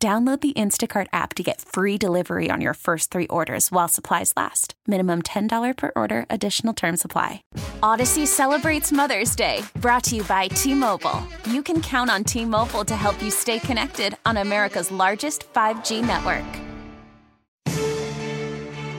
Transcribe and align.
Download 0.00 0.40
the 0.40 0.52
Instacart 0.52 1.08
app 1.12 1.34
to 1.34 1.42
get 1.42 1.60
free 1.60 1.98
delivery 1.98 2.50
on 2.52 2.60
your 2.60 2.74
first 2.74 3.10
three 3.10 3.26
orders 3.26 3.72
while 3.72 3.88
supplies 3.88 4.32
last. 4.36 4.74
Minimum 4.86 5.22
$10 5.22 5.76
per 5.76 5.90
order, 5.96 6.24
additional 6.30 6.72
term 6.72 6.96
supply. 6.96 7.42
Audacy 7.82 8.24
celebrates 8.24 8.92
Mother's 8.92 9.34
Day, 9.34 9.62
brought 9.80 10.04
to 10.04 10.14
you 10.14 10.22
by 10.22 10.46
T 10.46 10.72
Mobile. 10.72 11.20
You 11.50 11.64
can 11.64 11.82
count 11.82 12.10
on 12.10 12.22
T 12.22 12.44
Mobile 12.44 12.84
to 12.84 12.94
help 12.94 13.20
you 13.20 13.32
stay 13.32 13.58
connected 13.58 14.16
on 14.24 14.36
America's 14.36 14.92
largest 14.92 15.52
5G 15.52 16.06
network. 16.06 16.44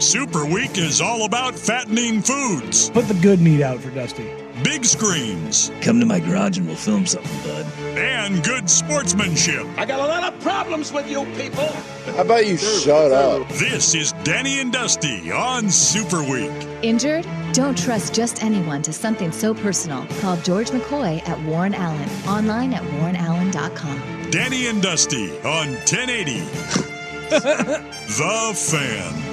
Super 0.02 0.46
Week 0.46 0.78
is 0.78 1.00
all 1.00 1.24
about 1.26 1.56
fattening 1.56 2.22
foods, 2.22 2.90
Put 2.90 3.08
the 3.08 3.14
good 3.22 3.40
meat 3.40 3.62
out 3.62 3.80
for 3.80 3.90
Dusty. 3.92 4.30
big 4.64 4.84
screens, 4.84 5.72
Come 5.82 6.02
to 6.02 6.06
my 6.06 6.20
garage 6.20 6.58
and 6.58 6.68
we'll 6.68 6.76
film 6.76 7.06
something, 7.06 7.38
bud. 7.44 7.66
And 8.00 8.44
good 8.44 8.70
sportsmanship. 8.70 9.66
I 9.78 9.86
got 9.86 10.00
a 10.00 10.06
lot 10.06 10.24
of 10.24 10.40
problems 10.42 10.92
with 10.92 11.10
you 11.10 11.26
people. 11.36 11.68
How 12.16 12.22
about 12.22 12.48
you 12.48 12.58
shut 12.58 13.12
up? 13.12 13.48
This 13.50 13.94
is 13.94 14.14
Danny 14.24 14.60
and 14.60 14.72
Dusty 14.72 15.32
on 15.32 15.70
Super 15.70 16.24
Week. 16.24 16.52
Injured? 16.82 17.28
Don't 17.52 17.78
trust 17.78 18.14
just 18.14 18.44
anyone 18.44 18.82
to 18.84 18.94
something 18.94 19.32
so 19.32 19.54
personal. 19.54 20.06
Call 20.22 20.38
George 20.38 20.70
McCoy 20.70 21.28
at 21.28 21.40
Warren 21.44 21.74
Allen. 21.74 22.10
Online 22.28 22.74
at 22.74 22.84
warrenallen.com. 22.84 24.32
Danny 24.32 24.68
and 24.68 24.82
Dusty 24.82 25.32
on 25.40 25.74
1080. 25.86 26.40
the 27.30 28.54
Fan. 28.56 29.30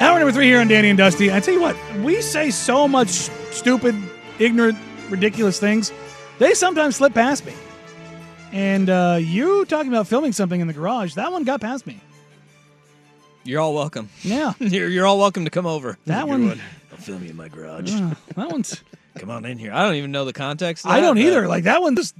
Hour 0.00 0.18
number 0.20 0.32
three 0.32 0.46
here 0.46 0.60
on 0.60 0.68
Danny 0.68 0.88
and 0.88 0.98
Dusty. 0.98 1.32
I 1.32 1.40
tell 1.40 1.54
you 1.54 1.60
what, 1.60 1.76
we 1.98 2.22
say 2.22 2.50
so 2.50 2.86
much 2.86 3.08
stupid, 3.50 3.96
ignorant, 4.38 4.78
ridiculous 5.10 5.58
things. 5.58 5.92
They 6.38 6.54
sometimes 6.54 6.96
slip 6.96 7.14
past 7.14 7.44
me. 7.44 7.54
And 8.52 8.88
uh, 8.88 9.18
you 9.20 9.64
talking 9.66 9.92
about 9.92 10.06
filming 10.06 10.32
something 10.32 10.60
in 10.60 10.66
the 10.66 10.72
garage, 10.72 11.14
that 11.14 11.30
one 11.32 11.44
got 11.44 11.60
past 11.60 11.86
me. 11.86 12.00
You're 13.44 13.60
all 13.60 13.74
welcome. 13.74 14.08
Yeah. 14.22 14.52
You're, 14.60 14.88
you're 14.88 15.06
all 15.06 15.18
welcome 15.18 15.44
to 15.44 15.50
come 15.50 15.66
over. 15.66 15.96
That 16.06 16.28
one, 16.28 16.60
I'll 16.90 16.98
film 16.98 17.22
you 17.24 17.30
in 17.30 17.36
my 17.36 17.48
garage. 17.48 17.92
uh, 17.94 18.14
that 18.36 18.50
one's. 18.50 18.82
Come 19.18 19.30
on 19.30 19.44
in 19.46 19.58
here. 19.58 19.72
I 19.72 19.84
don't 19.84 19.96
even 19.96 20.12
know 20.12 20.24
the 20.24 20.32
context. 20.32 20.84
Of 20.84 20.92
I 20.92 20.96
that, 21.00 21.06
don't 21.06 21.16
but- 21.16 21.24
either. 21.24 21.48
Like 21.48 21.64
that 21.64 21.82
one 21.82 21.96
just, 21.96 22.14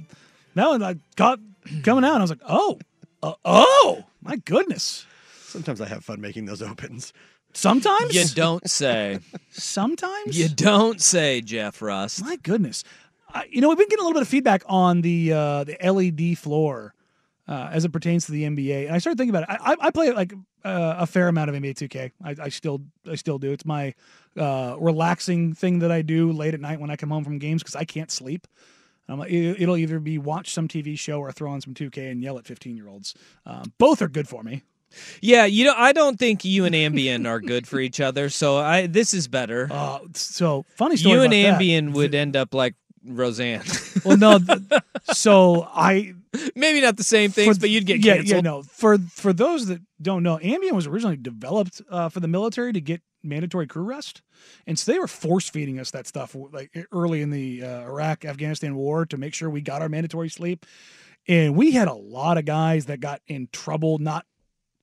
that 0.55 0.67
one 0.67 0.83
I 0.83 0.95
got 1.15 1.39
coming 1.83 2.03
out. 2.03 2.13
And 2.15 2.17
I 2.17 2.21
was 2.21 2.29
like, 2.31 2.41
oh, 2.47 2.77
uh, 3.23 3.33
oh, 3.45 4.03
my 4.21 4.35
goodness. 4.37 5.05
Sometimes 5.43 5.79
I 5.81 5.87
have 5.87 6.03
fun 6.03 6.19
making 6.19 6.45
those 6.45 6.61
opens. 6.61 7.13
Sometimes, 7.53 8.13
You 8.13 8.25
don't 8.35 8.69
say. 8.69 9.19
sometimes, 9.51 10.37
you 10.39 10.49
don't 10.49 11.01
say, 11.01 11.41
Jeff 11.41 11.81
Rust. 11.81 12.23
My 12.23 12.35
goodness, 12.37 12.83
uh, 13.33 13.41
you 13.49 13.61
know 13.61 13.69
we've 13.69 13.77
been 13.77 13.87
getting 13.89 14.03
a 14.03 14.05
little 14.07 14.13
bit 14.19 14.21
of 14.21 14.27
feedback 14.27 14.63
on 14.67 15.01
the 15.01 15.33
uh, 15.33 15.63
the 15.65 15.77
LED 15.83 16.37
floor 16.37 16.93
uh, 17.47 17.69
as 17.71 17.85
it 17.85 17.89
pertains 17.91 18.25
to 18.27 18.31
the 18.31 18.43
NBA, 18.43 18.85
and 18.85 18.95
I 18.95 18.99
started 18.99 19.17
thinking 19.17 19.35
about 19.35 19.43
it. 19.49 19.59
I, 19.61 19.73
I, 19.73 19.75
I 19.87 19.91
play 19.91 20.11
like 20.11 20.33
uh, 20.63 20.95
a 20.99 21.07
fair 21.07 21.27
amount 21.27 21.49
of 21.49 21.55
NBA 21.55 21.73
2K. 21.75 22.11
I, 22.23 22.35
I 22.45 22.49
still 22.49 22.81
I 23.09 23.15
still 23.15 23.39
do. 23.39 23.51
It's 23.51 23.65
my 23.65 23.93
uh, 24.37 24.75
relaxing 24.79 25.53
thing 25.53 25.79
that 25.79 25.91
I 25.91 26.01
do 26.01 26.31
late 26.31 26.53
at 26.53 26.61
night 26.61 26.79
when 26.79 26.89
I 26.91 26.95
come 26.95 27.09
home 27.09 27.23
from 27.23 27.39
games 27.39 27.63
because 27.63 27.75
I 27.75 27.83
can't 27.83 28.11
sleep. 28.11 28.47
I'm 29.07 29.17
like, 29.17 29.31
it- 29.31 29.59
it'll 29.61 29.75
either 29.77 29.99
be 29.99 30.19
watch 30.19 30.51
some 30.51 30.67
TV 30.67 30.97
show 30.97 31.19
or 31.19 31.31
throw 31.31 31.51
on 31.51 31.61
some 31.61 31.73
2K 31.73 32.11
and 32.11 32.21
yell 32.21 32.37
at 32.37 32.45
15 32.45 32.77
year 32.77 32.87
olds. 32.87 33.15
Um, 33.45 33.73
both 33.79 34.03
are 34.03 34.07
good 34.07 34.27
for 34.27 34.43
me. 34.43 34.61
Yeah, 35.21 35.45
you 35.45 35.65
know, 35.65 35.73
I 35.75 35.91
don't 35.93 36.17
think 36.17 36.43
you 36.45 36.65
and 36.65 36.73
Ambien 36.75 37.27
are 37.27 37.39
good 37.39 37.67
for 37.67 37.79
each 37.79 37.99
other. 37.99 38.29
So 38.29 38.57
I 38.57 38.87
this 38.87 39.13
is 39.13 39.27
better. 39.27 39.67
Uh, 39.71 39.99
so 40.13 40.65
funny 40.75 40.97
story. 40.97 41.15
you 41.15 41.21
and 41.21 41.33
about 41.33 41.59
that. 41.59 41.61
Ambien 41.61 41.93
would 41.93 42.15
end 42.15 42.35
up 42.35 42.53
like 42.53 42.75
Roseanne. 43.05 43.63
Well, 44.05 44.17
no. 44.17 44.39
th- 44.39 44.59
so 45.13 45.67
I 45.73 46.13
Maybe 46.55 46.79
not 46.79 46.95
the 46.95 47.03
same 47.03 47.31
things, 47.31 47.57
For- 47.57 47.61
but 47.61 47.69
you'd 47.71 47.85
get 47.85 47.99
yeah, 48.03 48.15
canceled. 48.17 48.35
Yeah, 48.35 48.41
no. 48.41 48.61
For 48.63 48.97
for 48.97 49.33
those 49.33 49.65
that 49.67 49.81
don't 50.01 50.21
know, 50.23 50.37
Ambien 50.37 50.73
was 50.73 50.85
originally 50.87 51.17
developed 51.17 51.81
uh, 51.89 52.09
for 52.09 52.19
the 52.19 52.27
military 52.27 52.71
to 52.73 52.79
get 52.81 53.01
mandatory 53.23 53.65
crew 53.67 53.83
rest, 53.83 54.21
and 54.67 54.77
so 54.77 54.91
they 54.91 54.99
were 54.99 55.07
force 55.07 55.49
feeding 55.49 55.79
us 55.79 55.91
that 55.91 56.05
stuff 56.07 56.35
like 56.51 56.71
early 56.91 57.21
in 57.23 57.31
the 57.31 57.63
uh, 57.63 57.81
Iraq 57.81 58.25
Afghanistan 58.25 58.75
war 58.75 59.05
to 59.07 59.17
make 59.17 59.33
sure 59.33 59.49
we 59.49 59.61
got 59.61 59.81
our 59.81 59.89
mandatory 59.89 60.29
sleep. 60.29 60.65
And 61.27 61.55
we 61.55 61.71
had 61.71 61.87
a 61.87 61.93
lot 61.93 62.37
of 62.37 62.45
guys 62.45 62.85
that 62.85 62.99
got 62.99 63.21
in 63.27 63.49
trouble, 63.51 63.97
not 63.97 64.25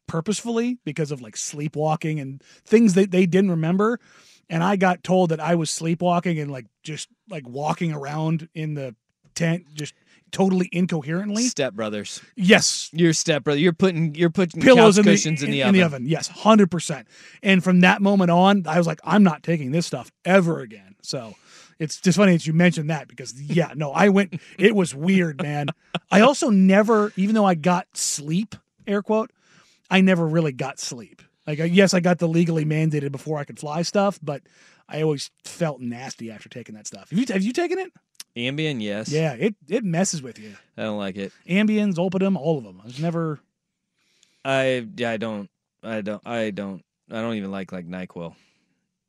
purposefully 0.06 0.78
because 0.84 1.10
of 1.10 1.20
like 1.20 1.36
sleepwalking 1.36 2.20
and 2.20 2.42
things 2.64 2.94
that 2.94 3.10
they 3.10 3.26
didn't 3.26 3.50
remember. 3.50 4.00
And 4.48 4.62
I 4.62 4.76
got 4.76 5.02
told 5.02 5.30
that 5.30 5.40
I 5.40 5.56
was 5.56 5.70
sleepwalking 5.70 6.38
and 6.38 6.50
like 6.50 6.66
just 6.82 7.08
like 7.28 7.48
walking 7.48 7.92
around 7.92 8.48
in 8.54 8.74
the 8.74 8.94
tent, 9.34 9.66
just 9.74 9.94
totally 10.30 10.68
incoherently. 10.72 11.44
Step 11.44 11.74
brothers. 11.74 12.20
Yes, 12.36 12.90
Your 12.92 13.12
step 13.12 13.44
brother. 13.44 13.58
You're 13.58 13.72
putting 13.72 14.14
you're 14.14 14.30
putting 14.30 14.60
pillows 14.60 14.96
couch 14.96 15.00
in 15.00 15.04
the, 15.04 15.10
cushions 15.12 15.42
in, 15.42 15.50
the 15.50 15.82
oven. 15.82 16.06
Yes, 16.06 16.28
hundred 16.28 16.70
percent. 16.70 17.08
And 17.42 17.62
from 17.62 17.80
that 17.80 18.02
moment 18.02 18.30
on, 18.30 18.66
I 18.66 18.78
was 18.78 18.86
like, 18.86 19.00
I'm 19.04 19.22
not 19.22 19.42
taking 19.42 19.72
this 19.72 19.86
stuff 19.86 20.10
ever 20.24 20.60
again. 20.60 20.96
So 21.02 21.34
it's 21.78 22.00
just 22.00 22.18
funny 22.18 22.32
that 22.32 22.46
you 22.46 22.52
mentioned 22.52 22.90
that 22.90 23.08
because 23.08 23.40
yeah, 23.40 23.72
no, 23.74 23.92
I 23.92 24.08
went. 24.08 24.40
It 24.58 24.74
was 24.74 24.94
weird, 24.94 25.42
man. 25.42 25.68
I 26.10 26.20
also 26.20 26.50
never, 26.50 27.12
even 27.16 27.34
though 27.34 27.44
I 27.44 27.54
got 27.54 27.86
sleep, 27.94 28.54
air 28.86 29.02
quote, 29.02 29.30
I 29.90 30.00
never 30.00 30.26
really 30.26 30.52
got 30.52 30.78
sleep. 30.78 31.22
Like, 31.46 31.58
yes, 31.58 31.94
I 31.94 32.00
got 32.00 32.18
the 32.18 32.26
legally 32.26 32.64
mandated 32.64 33.12
before 33.12 33.38
I 33.38 33.44
could 33.44 33.58
fly 33.58 33.82
stuff, 33.82 34.18
but 34.20 34.42
I 34.88 35.02
always 35.02 35.30
felt 35.44 35.80
nasty 35.80 36.30
after 36.30 36.48
taking 36.48 36.74
that 36.74 36.86
stuff. 36.86 37.10
Have 37.10 37.18
you 37.18 37.26
have 37.28 37.42
you 37.42 37.52
taken 37.52 37.78
it? 37.78 37.92
Ambien, 38.36 38.82
yes. 38.82 39.10
Yeah, 39.10 39.34
it 39.34 39.54
it 39.68 39.84
messes 39.84 40.22
with 40.22 40.38
you. 40.38 40.56
I 40.76 40.82
don't 40.82 40.98
like 40.98 41.16
it. 41.16 41.32
Ambien, 41.48 41.94
Zolpidem, 41.94 42.36
all 42.36 42.58
of 42.58 42.64
them. 42.64 42.80
I 42.82 42.86
was 42.86 43.00
never. 43.00 43.40
I 44.44 44.86
yeah, 44.96 45.10
I 45.10 45.16
don't 45.16 45.48
I 45.82 46.00
don't 46.00 46.26
I 46.26 46.50
don't 46.50 46.82
I 47.10 47.20
don't 47.20 47.34
even 47.34 47.50
like 47.50 47.72
like 47.72 47.86
NyQuil. 47.86 48.34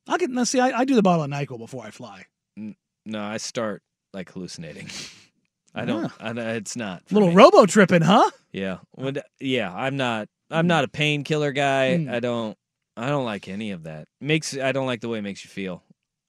I 0.08 0.18
can 0.18 0.34
now 0.34 0.44
see. 0.46 0.60
I, 0.60 0.80
I 0.80 0.86
do 0.86 0.96
the 0.96 1.02
bottle 1.02 1.24
of 1.24 1.32
Nyquil 1.32 1.58
before 1.58 1.84
I 1.84 1.92
fly. 1.92 2.26
No, 2.56 3.22
I 3.22 3.38
start 3.38 3.84
like 4.14 4.32
hallucinating. 4.32 4.90
I 5.76 5.86
don't. 5.86 6.12
I, 6.20 6.32
it's 6.56 6.76
not 6.76 7.04
little 7.12 7.30
me. 7.30 7.36
robo 7.36 7.66
tripping, 7.66 8.02
huh? 8.02 8.30
Yeah. 8.52 8.78
When, 8.92 9.20
yeah. 9.40 9.74
I'm 9.74 9.98
not. 9.98 10.28
I'm 10.50 10.68
not 10.68 10.84
a 10.84 10.88
painkiller 10.88 11.52
guy. 11.52 11.98
Mm. 12.00 12.12
I 12.12 12.20
don't. 12.20 12.58
I 12.96 13.10
don't 13.10 13.26
like 13.26 13.48
any 13.48 13.72
of 13.72 13.84
that. 13.84 14.08
Makes. 14.20 14.58
I 14.58 14.72
don't 14.72 14.88
like 14.88 15.02
the 15.02 15.10
way 15.10 15.20
it 15.20 15.24
makes 15.24 15.44
you 15.44 15.50
feel. 15.50 15.84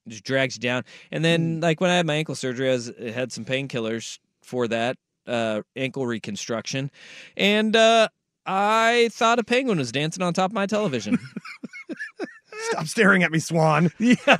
It 0.06 0.10
just 0.10 0.24
drags 0.24 0.56
you 0.56 0.60
down. 0.60 0.84
And 1.10 1.24
then, 1.24 1.60
like 1.60 1.80
when 1.80 1.90
I 1.90 1.96
had 1.96 2.06
my 2.06 2.14
ankle 2.14 2.34
surgery, 2.34 2.68
I 2.68 2.72
was, 2.72 2.92
had 3.14 3.32
some 3.32 3.44
painkillers 3.44 4.18
for 4.42 4.68
that 4.68 4.96
uh, 5.26 5.62
ankle 5.76 6.06
reconstruction, 6.06 6.90
and 7.36 7.74
uh, 7.74 8.08
I 8.46 9.10
thought 9.12 9.38
a 9.38 9.44
penguin 9.44 9.78
was 9.78 9.92
dancing 9.92 10.22
on 10.22 10.32
top 10.34 10.50
of 10.50 10.54
my 10.54 10.66
television. 10.66 11.18
Stop 12.70 12.86
staring 12.86 13.22
at 13.22 13.30
me, 13.30 13.38
Swan. 13.38 13.90
Yeah. 13.98 14.36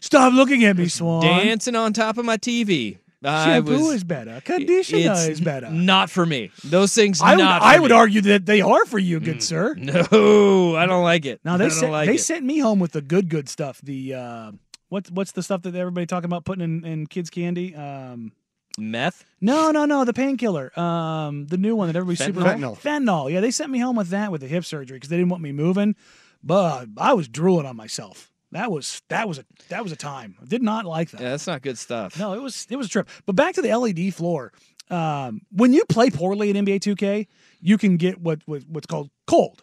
Stop 0.00 0.32
looking 0.34 0.64
at 0.64 0.76
me, 0.76 0.88
Swan. 0.88 1.22
dancing 1.22 1.76
on 1.76 1.92
top 1.92 2.18
of 2.18 2.24
my 2.24 2.36
TV. 2.36 2.98
I 3.22 3.44
Shampoo 3.44 3.72
was, 3.72 3.96
is 3.96 4.04
better. 4.04 4.40
Conditioner 4.44 5.12
it's 5.12 5.26
is 5.26 5.40
better. 5.40 5.68
Not 5.70 6.08
for 6.10 6.24
me. 6.24 6.50
Those 6.64 6.94
things. 6.94 7.20
I 7.20 7.36
would. 7.36 7.42
For 7.42 7.46
I 7.46 7.78
would 7.78 7.90
me. 7.90 7.94
Mm. 7.96 7.98
argue 7.98 8.20
that 8.22 8.46
they 8.46 8.60
are 8.62 8.84
for 8.86 8.98
you, 8.98 9.20
good 9.20 9.42
sir. 9.42 9.74
No, 9.78 10.76
I 10.76 10.86
don't 10.86 11.04
like 11.04 11.26
it. 11.26 11.40
Now 11.44 11.56
they 11.56 11.66
I 11.66 11.68
don't 11.68 11.78
sent 11.78 11.92
like 11.92 12.08
they 12.08 12.14
it. 12.14 12.20
sent 12.20 12.44
me 12.44 12.58
home 12.58 12.78
with 12.78 12.92
the 12.92 13.02
good 13.02 13.28
good 13.28 13.48
stuff. 13.48 13.80
The 13.82 14.14
uh, 14.14 14.52
what's 14.88 15.10
what's 15.10 15.32
the 15.32 15.42
stuff 15.42 15.62
that 15.62 15.74
everybody 15.74 16.06
talking 16.06 16.26
about 16.26 16.44
putting 16.44 16.64
in, 16.64 16.84
in 16.84 17.06
kids 17.06 17.28
candy? 17.28 17.74
Um, 17.74 18.32
meth. 18.78 19.24
no, 19.40 19.70
no, 19.70 19.84
no, 19.84 20.04
the 20.04 20.14
painkiller. 20.14 20.78
Um, 20.78 21.46
the 21.46 21.58
new 21.58 21.76
one 21.76 21.88
that 21.88 21.96
everybody's 21.96 22.24
super 22.24 22.40
Fentanyl. 22.40 22.78
Fentanyl. 22.78 23.30
Yeah, 23.30 23.40
they 23.40 23.50
sent 23.50 23.70
me 23.70 23.78
home 23.80 23.96
with 23.96 24.08
that 24.08 24.32
with 24.32 24.40
the 24.40 24.48
hip 24.48 24.64
surgery 24.64 24.96
because 24.96 25.10
they 25.10 25.16
didn't 25.16 25.28
want 25.30 25.42
me 25.42 25.52
moving. 25.52 25.94
But 26.42 26.86
I 26.96 27.12
was 27.12 27.28
drooling 27.28 27.66
on 27.66 27.76
myself. 27.76 28.29
That 28.52 28.70
was 28.72 29.02
that 29.08 29.28
was 29.28 29.38
a 29.38 29.44
that 29.68 29.82
was 29.82 29.92
a 29.92 29.96
time. 29.96 30.36
I 30.42 30.44
did 30.46 30.62
not 30.62 30.84
like 30.84 31.10
that. 31.12 31.20
Yeah, 31.20 31.30
that's 31.30 31.46
not 31.46 31.62
good 31.62 31.78
stuff. 31.78 32.18
No, 32.18 32.32
it 32.34 32.42
was 32.42 32.66
it 32.68 32.76
was 32.76 32.86
a 32.86 32.90
trip. 32.90 33.08
But 33.26 33.36
back 33.36 33.54
to 33.54 33.62
the 33.62 33.74
LED 33.74 34.14
floor. 34.14 34.52
Um, 34.90 35.42
when 35.52 35.72
you 35.72 35.84
play 35.84 36.10
poorly 36.10 36.50
in 36.50 36.56
NBA 36.66 36.80
2K, 36.80 37.28
you 37.60 37.78
can 37.78 37.96
get 37.96 38.20
what, 38.20 38.40
what 38.46 38.64
what's 38.68 38.86
called 38.88 39.08
cold, 39.28 39.62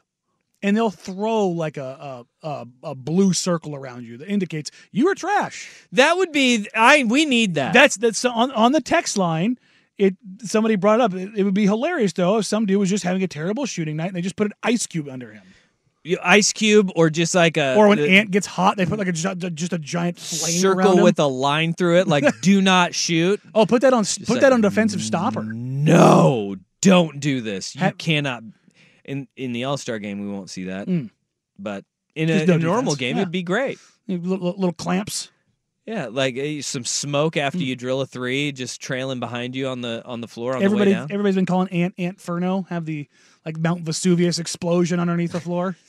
and 0.63 0.77
they'll 0.77 0.89
throw 0.89 1.47
like 1.47 1.75
a 1.75 2.25
a, 2.41 2.47
a 2.47 2.67
a 2.83 2.95
blue 2.95 3.33
circle 3.33 3.75
around 3.75 4.05
you 4.05 4.15
that 4.17 4.29
indicates 4.29 4.71
you 4.93 5.07
are 5.09 5.15
trash. 5.15 5.69
That 5.91 6.15
would 6.15 6.31
be. 6.31 6.67
I. 6.73 7.03
We 7.03 7.25
need 7.25 7.55
that. 7.55 7.73
That's 7.73 7.97
that's 7.97 8.23
on 8.23 8.51
on 8.51 8.71
the 8.71 8.79
text 8.79 9.17
line. 9.17 9.59
it 9.97 10.15
somebody 10.43 10.77
brought 10.77 11.01
it 11.01 11.03
up. 11.03 11.13
It, 11.13 11.31
it 11.35 11.43
would 11.43 11.53
be 11.53 11.65
hilarious 11.65 12.13
though 12.13 12.37
if 12.37 12.45
some 12.45 12.65
dude 12.65 12.79
was 12.79 12.89
just 12.89 13.03
having 13.03 13.21
a 13.21 13.27
terrible 13.27 13.65
shooting 13.65 13.97
night 13.97 14.07
and 14.07 14.15
they 14.15 14.21
just 14.21 14.37
put 14.37 14.47
an 14.47 14.53
ice 14.63 14.87
cube 14.87 15.09
under 15.09 15.33
him. 15.33 15.43
Ice 16.23 16.53
cube 16.53 16.91
or 16.95 17.09
just 17.09 17.35
like 17.35 17.57
a 17.57 17.75
Or 17.75 17.87
when 17.87 17.97
the 17.97 18.09
ant 18.09 18.31
gets 18.31 18.47
hot, 18.47 18.77
they 18.77 18.85
put 18.85 18.99
like 18.99 19.07
a 19.07 19.11
just 19.11 19.73
a 19.73 19.77
giant 19.79 20.17
flame 20.17 20.59
circle 20.59 21.01
with 21.03 21.19
a 21.19 21.25
line 21.27 21.73
through 21.73 21.99
it, 21.99 22.07
like 22.07 22.23
"Do 22.41 22.61
not 22.61 22.93
shoot." 22.95 23.41
oh, 23.53 23.65
put 23.65 23.81
that 23.81 23.93
on 23.93 24.05
put 24.05 24.29
like, 24.29 24.41
that 24.41 24.53
on 24.53 24.61
defensive 24.61 25.01
stopper. 25.01 25.43
No, 25.43 26.55
don't 26.81 27.19
do 27.19 27.41
this. 27.41 27.75
You 27.75 27.81
Ha- 27.81 27.91
cannot. 27.97 28.43
In 29.05 29.27
in 29.37 29.51
the 29.53 29.63
All 29.65 29.77
Star 29.77 29.99
game, 29.99 30.19
we 30.19 30.27
won't 30.31 30.49
see 30.49 30.65
that, 30.65 30.87
Mm. 30.87 31.09
but 31.57 31.83
in 32.15 32.27
Just 32.27 32.43
a, 32.43 32.47
no 32.47 32.55
a 32.55 32.59
normal 32.59 32.95
game, 32.95 33.15
Yeah. 33.15 33.21
it'd 33.23 33.31
be 33.31 33.43
great. 33.43 33.79
Little, 34.07 34.53
little 34.57 34.73
clamps. 34.73 35.29
Yeah, 35.87 36.07
like 36.11 36.35
eh, 36.37 36.59
some 36.61 36.83
smoke 36.83 37.35
Hmm. 37.35 37.39
after 37.39 37.59
you 37.59 37.75
drill 37.77 38.01
a 38.01 38.05
three, 38.05 38.51
just 38.51 38.81
trailing 38.81 39.21
behind 39.21 39.55
you 39.55 39.69
on 39.69 39.79
the 39.81 40.03
on 40.05 40.19
the 40.21 40.27
floor 40.27 40.55
on 40.57 40.61
Everybody, 40.61 40.91
the 40.91 40.95
way 40.95 40.99
down. 40.99 41.11
everybody's 41.11 41.35
been 41.35 41.45
calling 41.45 41.69
Ant 41.69 41.93
Antferno. 41.97 42.63
Have 42.69 42.85
the 42.85 43.07
like 43.45 43.57
Mount 43.57 43.81
Vesuvius 43.83 44.37
explosion 44.37 44.99
underneath 44.99 45.31
the 45.31 45.39
floor. 45.39 45.75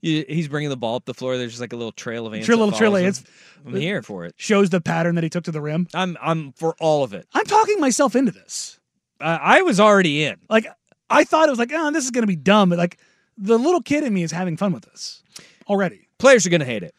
You- 0.00 0.24
he's 0.28 0.46
bringing 0.48 0.68
the 0.70 0.76
ball 0.76 0.96
up 0.96 1.04
the 1.06 1.14
floor. 1.14 1.36
There's 1.38 1.52
just 1.52 1.60
like 1.60 1.72
a 1.72 1.76
little 1.76 1.90
trail 1.92 2.26
of 2.26 2.34
ants. 2.34 2.46
Trail- 2.46 2.58
that 2.58 2.64
little 2.64 2.78
trail 2.78 2.94
of 2.96 3.00
follows 3.02 3.18
ants. 3.18 3.30
him. 3.64 3.74
I'm 3.74 3.80
here 3.80 4.02
for 4.02 4.24
it. 4.24 4.34
Shows 4.36 4.70
the 4.70 4.80
pattern 4.80 5.14
that 5.16 5.24
he 5.24 5.30
took 5.30 5.44
to 5.44 5.52
the 5.52 5.60
rim. 5.60 5.86
I'm 5.94 6.16
I'm 6.20 6.52
for 6.52 6.74
all 6.80 7.02
of 7.04 7.14
it. 7.14 7.26
I'm 7.32 7.44
talking 7.46 7.80
myself 7.80 8.14
into 8.16 8.32
this. 8.32 8.78
I, 9.20 9.58
I 9.58 9.62
was 9.62 9.80
already 9.80 10.24
in. 10.24 10.36
Like 10.50 10.66
I 11.08 11.22
thought 11.24 11.48
it 11.48 11.50
was 11.50 11.58
like, 11.58 11.70
oh, 11.72 11.90
this 11.92 12.04
is 12.04 12.10
gonna 12.10 12.26
be 12.26 12.36
dumb, 12.36 12.68
but 12.70 12.78
like 12.78 12.98
the 13.38 13.58
little 13.58 13.80
kid 13.82 14.02
in 14.04 14.12
me 14.12 14.22
is 14.24 14.32
having 14.32 14.56
fun 14.56 14.72
with 14.72 14.84
this 14.84 15.22
already. 15.68 16.08
Players 16.18 16.46
are 16.46 16.50
gonna 16.50 16.64
hate 16.64 16.82
it, 16.82 16.94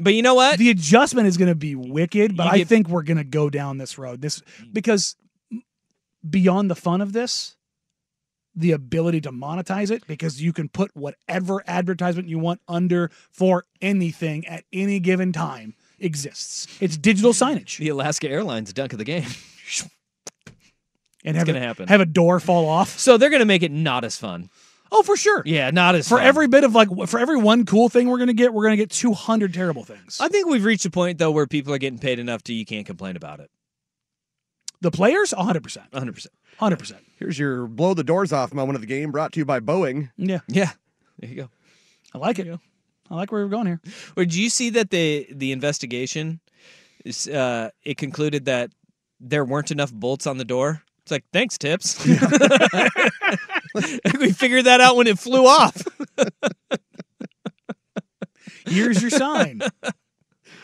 but 0.00 0.14
you 0.14 0.22
know 0.22 0.34
what? 0.34 0.58
The 0.58 0.70
adjustment 0.70 1.26
is 1.28 1.36
gonna 1.36 1.54
be 1.54 1.74
wicked, 1.74 2.36
but 2.36 2.44
You 2.54 2.62
I 2.62 2.64
think 2.64 2.88
we're 2.88 3.02
gonna 3.02 3.24
go 3.24 3.50
down 3.50 3.78
this 3.78 3.98
road. 3.98 4.20
This 4.20 4.42
because 4.72 5.16
beyond 6.28 6.70
the 6.70 6.74
fun 6.74 7.00
of 7.00 7.12
this, 7.12 7.56
the 8.56 8.72
ability 8.72 9.20
to 9.22 9.32
monetize 9.32 9.90
it 9.90 10.06
because 10.06 10.40
you 10.40 10.52
can 10.52 10.68
put 10.68 10.94
whatever 10.94 11.62
advertisement 11.66 12.28
you 12.28 12.38
want 12.38 12.60
under 12.68 13.10
for 13.30 13.66
anything 13.80 14.46
at 14.46 14.64
any 14.72 15.00
given 15.00 15.32
time 15.32 15.74
exists. 15.98 16.66
It's 16.80 16.96
digital 16.96 17.32
signage. 17.32 17.78
the 17.78 17.88
Alaska 17.88 18.28
Airlines 18.28 18.72
dunk 18.72 18.92
of 18.92 18.98
the 18.98 19.04
game. 19.04 19.26
And 21.26 21.36
It's 21.36 21.38
have 21.38 21.46
gonna 21.46 21.58
a, 21.58 21.62
happen. 21.62 21.88
Have 21.88 22.02
a 22.02 22.06
door 22.06 22.38
fall 22.38 22.68
off. 22.68 22.98
So 22.98 23.16
they're 23.16 23.30
gonna 23.30 23.46
make 23.46 23.62
it 23.62 23.72
not 23.72 24.04
as 24.04 24.18
fun. 24.18 24.50
Oh, 24.92 25.02
for 25.02 25.16
sure. 25.16 25.42
Yeah, 25.44 25.70
not 25.70 25.94
as 25.94 26.08
For 26.08 26.18
fun. 26.18 26.26
every 26.26 26.46
bit 26.46 26.62
of 26.64 26.74
like, 26.74 26.88
for 27.08 27.18
every 27.18 27.36
one 27.36 27.64
cool 27.64 27.88
thing 27.88 28.08
we're 28.08 28.18
gonna 28.18 28.32
get, 28.32 28.52
we're 28.54 28.64
gonna 28.64 28.76
get 28.76 28.90
two 28.90 29.12
hundred 29.12 29.52
terrible 29.54 29.82
things. 29.84 30.18
I 30.20 30.28
think 30.28 30.48
we've 30.48 30.64
reached 30.64 30.84
a 30.86 30.90
point 30.90 31.18
though 31.18 31.30
where 31.32 31.46
people 31.46 31.72
are 31.74 31.78
getting 31.78 31.98
paid 31.98 32.18
enough 32.18 32.42
to 32.44 32.54
you 32.54 32.64
can't 32.64 32.86
complain 32.86 33.16
about 33.16 33.40
it. 33.40 33.50
The 34.80 34.90
players, 34.90 35.32
hundred 35.32 35.62
percent, 35.62 35.86
100. 35.92 36.12
percent 36.14 36.34
hundred 36.58 36.78
percent. 36.78 37.00
Here's 37.18 37.38
your 37.38 37.66
blow 37.66 37.94
the 37.94 38.04
doors 38.04 38.32
off 38.32 38.52
moment 38.52 38.76
of 38.76 38.80
the 38.82 38.86
game 38.86 39.10
brought 39.10 39.32
to 39.32 39.40
you 39.40 39.44
by 39.44 39.58
Boeing. 39.60 40.10
Yeah, 40.16 40.40
Yeah, 40.48 40.70
there 41.18 41.30
you 41.30 41.36
go. 41.36 41.50
I 42.14 42.18
like 42.18 42.38
it. 42.38 42.46
I 43.10 43.14
like 43.14 43.32
where 43.32 43.42
we're 43.42 43.48
going 43.50 43.66
here. 43.66 43.80
Or 44.16 44.24
did 44.24 44.34
you 44.34 44.48
see 44.50 44.70
that 44.70 44.90
the 44.90 45.26
the 45.32 45.50
investigation 45.52 46.40
is 47.04 47.26
uh 47.28 47.70
it 47.82 47.96
concluded 47.96 48.44
that 48.44 48.70
there 49.20 49.44
weren't 49.44 49.70
enough 49.70 49.92
bolts 49.92 50.26
on 50.26 50.36
the 50.38 50.44
door? 50.44 50.82
It's 51.02 51.10
like, 51.10 51.24
thanks, 51.32 51.58
tips. 51.58 52.02
we 54.20 54.32
figured 54.32 54.66
that 54.66 54.80
out 54.80 54.96
when 54.96 55.06
it 55.06 55.18
flew 55.18 55.46
off. 55.46 55.82
Here's 58.66 59.02
your 59.02 59.10
sign. 59.10 59.60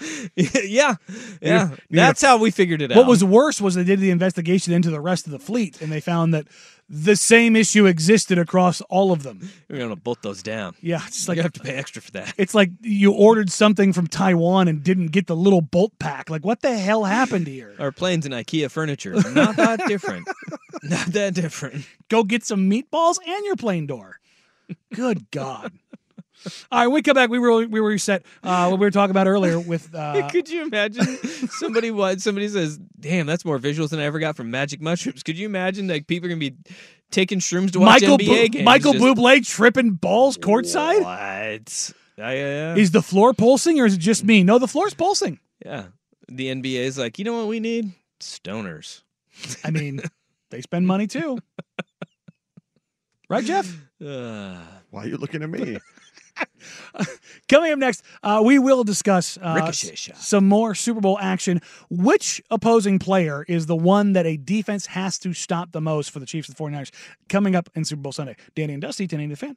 yeah. 0.36 0.96
Yeah. 1.42 1.70
That's 1.90 2.22
how 2.22 2.38
we 2.38 2.50
figured 2.50 2.82
it 2.82 2.90
out. 2.92 2.96
What 2.98 3.06
was 3.06 3.22
worse 3.24 3.60
was 3.60 3.74
they 3.74 3.84
did 3.84 4.00
the 4.00 4.10
investigation 4.10 4.72
into 4.72 4.90
the 4.90 5.00
rest 5.00 5.26
of 5.26 5.32
the 5.32 5.38
fleet, 5.38 5.80
and 5.80 5.90
they 5.92 6.00
found 6.00 6.32
that 6.34 6.46
the 6.88 7.14
same 7.14 7.54
issue 7.54 7.86
existed 7.86 8.36
across 8.38 8.80
all 8.82 9.12
of 9.12 9.22
them. 9.22 9.48
We're 9.68 9.78
gonna 9.78 9.94
bolt 9.96 10.22
those 10.22 10.42
down. 10.42 10.74
Yeah, 10.80 11.00
it's 11.06 11.28
Like 11.28 11.36
like 11.36 11.36
you 11.36 11.42
have 11.44 11.52
to 11.52 11.60
pay 11.60 11.74
extra 11.76 12.02
for 12.02 12.10
that. 12.12 12.34
it's 12.36 12.54
like 12.54 12.70
you 12.80 13.12
ordered 13.12 13.50
something 13.50 13.92
from 13.92 14.08
Taiwan 14.08 14.66
and 14.66 14.82
didn't 14.82 15.08
get 15.08 15.26
the 15.28 15.36
little 15.36 15.60
bolt 15.60 15.92
pack. 16.00 16.28
Like, 16.30 16.44
what 16.44 16.62
the 16.62 16.76
hell 16.76 17.04
happened 17.04 17.46
here? 17.46 17.74
Our 17.78 17.92
planes 17.92 18.26
and 18.26 18.34
IKEA 18.34 18.70
furniture. 18.70 19.12
Not 19.30 19.56
that 19.56 19.82
different. 19.86 20.26
Not 20.82 21.06
that 21.08 21.34
different. 21.34 21.84
Go 22.08 22.24
get 22.24 22.44
some 22.44 22.68
meatballs 22.68 23.16
and 23.24 23.44
your 23.44 23.56
plane 23.56 23.86
door. 23.86 24.18
Good 24.92 25.30
God. 25.30 25.72
All 26.72 26.80
right, 26.80 26.88
we 26.88 27.02
come 27.02 27.14
back. 27.14 27.30
We 27.30 27.38
were 27.38 27.66
we 27.66 27.80
were 27.80 27.98
set. 27.98 28.24
Uh, 28.42 28.68
what 28.68 28.80
we 28.80 28.86
were 28.86 28.90
talking 28.90 29.10
about 29.10 29.26
earlier 29.26 29.58
with 29.60 29.94
uh, 29.94 30.28
Could 30.30 30.48
you 30.48 30.62
imagine 30.62 31.04
somebody 31.48 31.90
what 31.90 32.20
somebody 32.20 32.48
says, 32.48 32.78
"Damn, 32.98 33.26
that's 33.26 33.44
more 33.44 33.58
visuals 33.58 33.90
than 33.90 34.00
I 34.00 34.04
ever 34.04 34.18
got 34.18 34.36
from 34.36 34.50
Magic 34.50 34.80
Mushrooms." 34.80 35.22
Could 35.22 35.38
you 35.38 35.46
imagine 35.46 35.86
like 35.88 36.06
people 36.06 36.26
are 36.26 36.30
gonna 36.30 36.40
be 36.40 36.56
taking 37.10 37.38
shrooms 37.40 37.72
to 37.72 37.80
watch 37.80 38.00
Michael 38.02 38.16
NBA 38.18 38.26
Bu- 38.26 38.48
games? 38.48 38.64
Michael 38.64 38.92
just- 38.94 39.04
Bublé 39.04 39.46
tripping 39.46 39.90
balls 39.92 40.38
courtside. 40.38 41.02
What? 41.02 41.92
Yeah, 42.16 42.30
yeah, 42.32 42.74
yeah. 42.74 42.74
Is 42.76 42.90
the 42.90 43.02
floor 43.02 43.32
pulsing 43.34 43.80
or 43.80 43.86
is 43.86 43.94
it 43.94 43.98
just 44.00 44.24
me? 44.24 44.42
No, 44.42 44.58
the 44.58 44.68
floor's 44.68 44.94
pulsing. 44.94 45.38
yeah. 45.64 45.86
The 46.32 46.46
NBA 46.48 46.80
is 46.84 46.96
like, 46.96 47.18
you 47.18 47.24
know 47.24 47.36
what 47.36 47.48
we 47.48 47.58
need? 47.58 47.92
Stoners. 48.20 49.02
I 49.64 49.70
mean, 49.72 50.00
they 50.50 50.60
spend 50.60 50.86
money 50.86 51.06
too. 51.08 51.38
Right, 53.28 53.44
Jeff? 53.44 53.72
Uh, 54.04 54.56
Why 54.90 55.04
are 55.04 55.06
you 55.06 55.16
looking 55.16 55.42
at 55.44 55.50
me? 55.50 55.78
Coming 57.48 57.72
up 57.72 57.78
next, 57.78 58.02
uh, 58.22 58.42
we 58.44 58.58
will 58.58 58.84
discuss 58.84 59.38
uh, 59.40 59.70
some 60.16 60.46
more 60.46 60.74
Super 60.74 61.00
Bowl 61.00 61.18
action. 61.20 61.60
Which 61.88 62.42
opposing 62.50 62.98
player 62.98 63.44
is 63.48 63.66
the 63.66 63.76
one 63.76 64.12
that 64.12 64.26
a 64.26 64.36
defense 64.36 64.86
has 64.86 65.18
to 65.20 65.32
stop 65.32 65.72
the 65.72 65.80
most 65.80 66.10
for 66.10 66.20
the 66.20 66.26
Chiefs 66.26 66.48
and 66.48 66.56
49ers? 66.56 66.90
Coming 67.28 67.54
up 67.54 67.70
in 67.74 67.84
Super 67.84 68.02
Bowl 68.02 68.12
Sunday. 68.12 68.36
Danny 68.54 68.74
and 68.74 68.82
Dusty, 68.82 69.04
1080 69.04 69.34
The 69.34 69.36
Fan. 69.36 69.56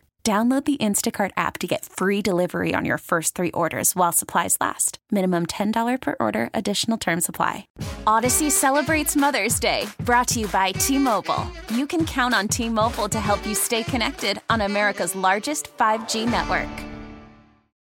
Download 0.23 0.63
the 0.63 0.77
Instacart 0.77 1.31
app 1.35 1.57
to 1.57 1.65
get 1.65 1.83
free 1.83 2.21
delivery 2.21 2.75
on 2.75 2.85
your 2.85 2.99
first 2.99 3.33
three 3.33 3.49
orders 3.53 3.95
while 3.95 4.11
supplies 4.11 4.55
last. 4.61 4.99
Minimum 5.09 5.47
$10 5.47 5.99
per 5.99 6.15
order, 6.19 6.51
additional 6.53 6.99
term 6.99 7.21
supply. 7.21 7.65
Audacy 8.05 8.51
celebrates 8.51 9.15
Mother's 9.15 9.59
Day, 9.59 9.87
brought 10.05 10.27
to 10.27 10.41
you 10.41 10.47
by 10.49 10.73
T 10.73 10.99
Mobile. 10.99 11.47
You 11.73 11.87
can 11.87 12.05
count 12.05 12.35
on 12.35 12.47
T 12.47 12.69
Mobile 12.69 13.09
to 13.09 13.19
help 13.19 13.43
you 13.47 13.55
stay 13.55 13.81
connected 13.81 14.39
on 14.47 14.61
America's 14.61 15.15
largest 15.15 15.75
5G 15.75 16.29
network. 16.29 16.69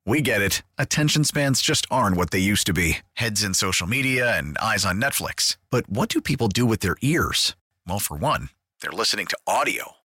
We 0.06 0.22
get 0.22 0.42
it. 0.42 0.62
Attention 0.78 1.24
spans 1.24 1.62
just 1.62 1.88
aren't 1.90 2.18
what 2.18 2.32
they 2.32 2.40
used 2.40 2.68
to 2.68 2.74
be 2.74 2.98
heads 3.14 3.46
in 3.46 3.54
social 3.54 3.88
media 3.88 4.38
and 4.38 4.58
eyes 4.58 4.84
on 4.86 5.00
Netflix. 5.00 5.56
But 5.70 5.90
what 5.90 6.10
do 6.10 6.20
people 6.20 6.50
do 6.50 6.66
with 6.66 6.82
their 6.82 6.98
ears? 7.02 7.56
Well, 7.88 8.00
for 8.00 8.18
one, 8.18 8.50
they're 8.82 8.92
listening 8.92 9.28
to 9.28 9.38
audio. 9.48 9.94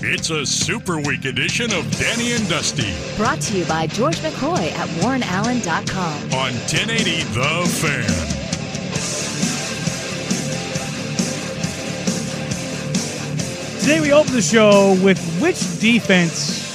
It's 0.00 0.30
a 0.30 0.46
super 0.46 0.98
week 1.00 1.24
edition 1.24 1.72
of 1.72 1.90
Danny 1.98 2.32
and 2.32 2.48
Dusty 2.48 2.94
Brought 3.16 3.40
to 3.40 3.58
you 3.58 3.64
by 3.64 3.88
George 3.88 4.16
McCoy 4.18 4.70
at 4.72 4.88
warrenallen.com. 5.00 6.22
on 6.32 6.52
1080 6.70 7.22
The 7.34 7.66
Fan. 7.80 8.38
Today 13.80 14.00
we 14.00 14.12
open 14.12 14.32
the 14.32 14.42
show 14.42 14.96
with 15.02 15.18
which 15.40 15.58
defense 15.80 16.66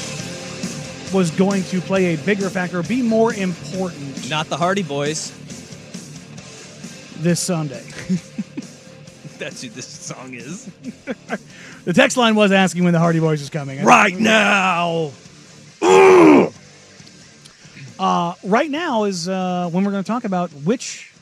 was 1.13 1.31
going 1.31 1.63
to 1.65 1.79
play 1.79 2.15
a 2.15 2.17
bigger 2.17 2.49
factor, 2.49 2.83
be 2.83 3.01
more 3.01 3.33
important 3.33 4.29
not 4.29 4.47
the 4.47 4.57
Hardy 4.57 4.83
Boys. 4.83 5.31
this 7.21 7.39
Sunday. 7.39 7.83
That's 9.37 9.61
who 9.61 9.69
this 9.69 9.87
song 9.87 10.33
is. 10.33 10.69
The 11.85 11.93
text 11.93 12.15
line 12.15 12.35
was 12.35 12.51
asking 12.51 12.85
when 12.85 12.93
the 12.93 12.99
Hardy 12.99 13.19
Boys 13.19 13.41
is 13.41 13.49
coming. 13.49 13.83
Right 13.83 14.17
now. 14.17 15.11
Uh, 17.99 18.33
right 18.43 18.69
now 18.71 19.03
is 19.03 19.27
uh, 19.27 19.69
when 19.71 19.83
we're 19.83 19.91
going 19.91 20.03
to 20.03 20.07
talk 20.07 20.23
about 20.23 20.49
which 20.51 21.13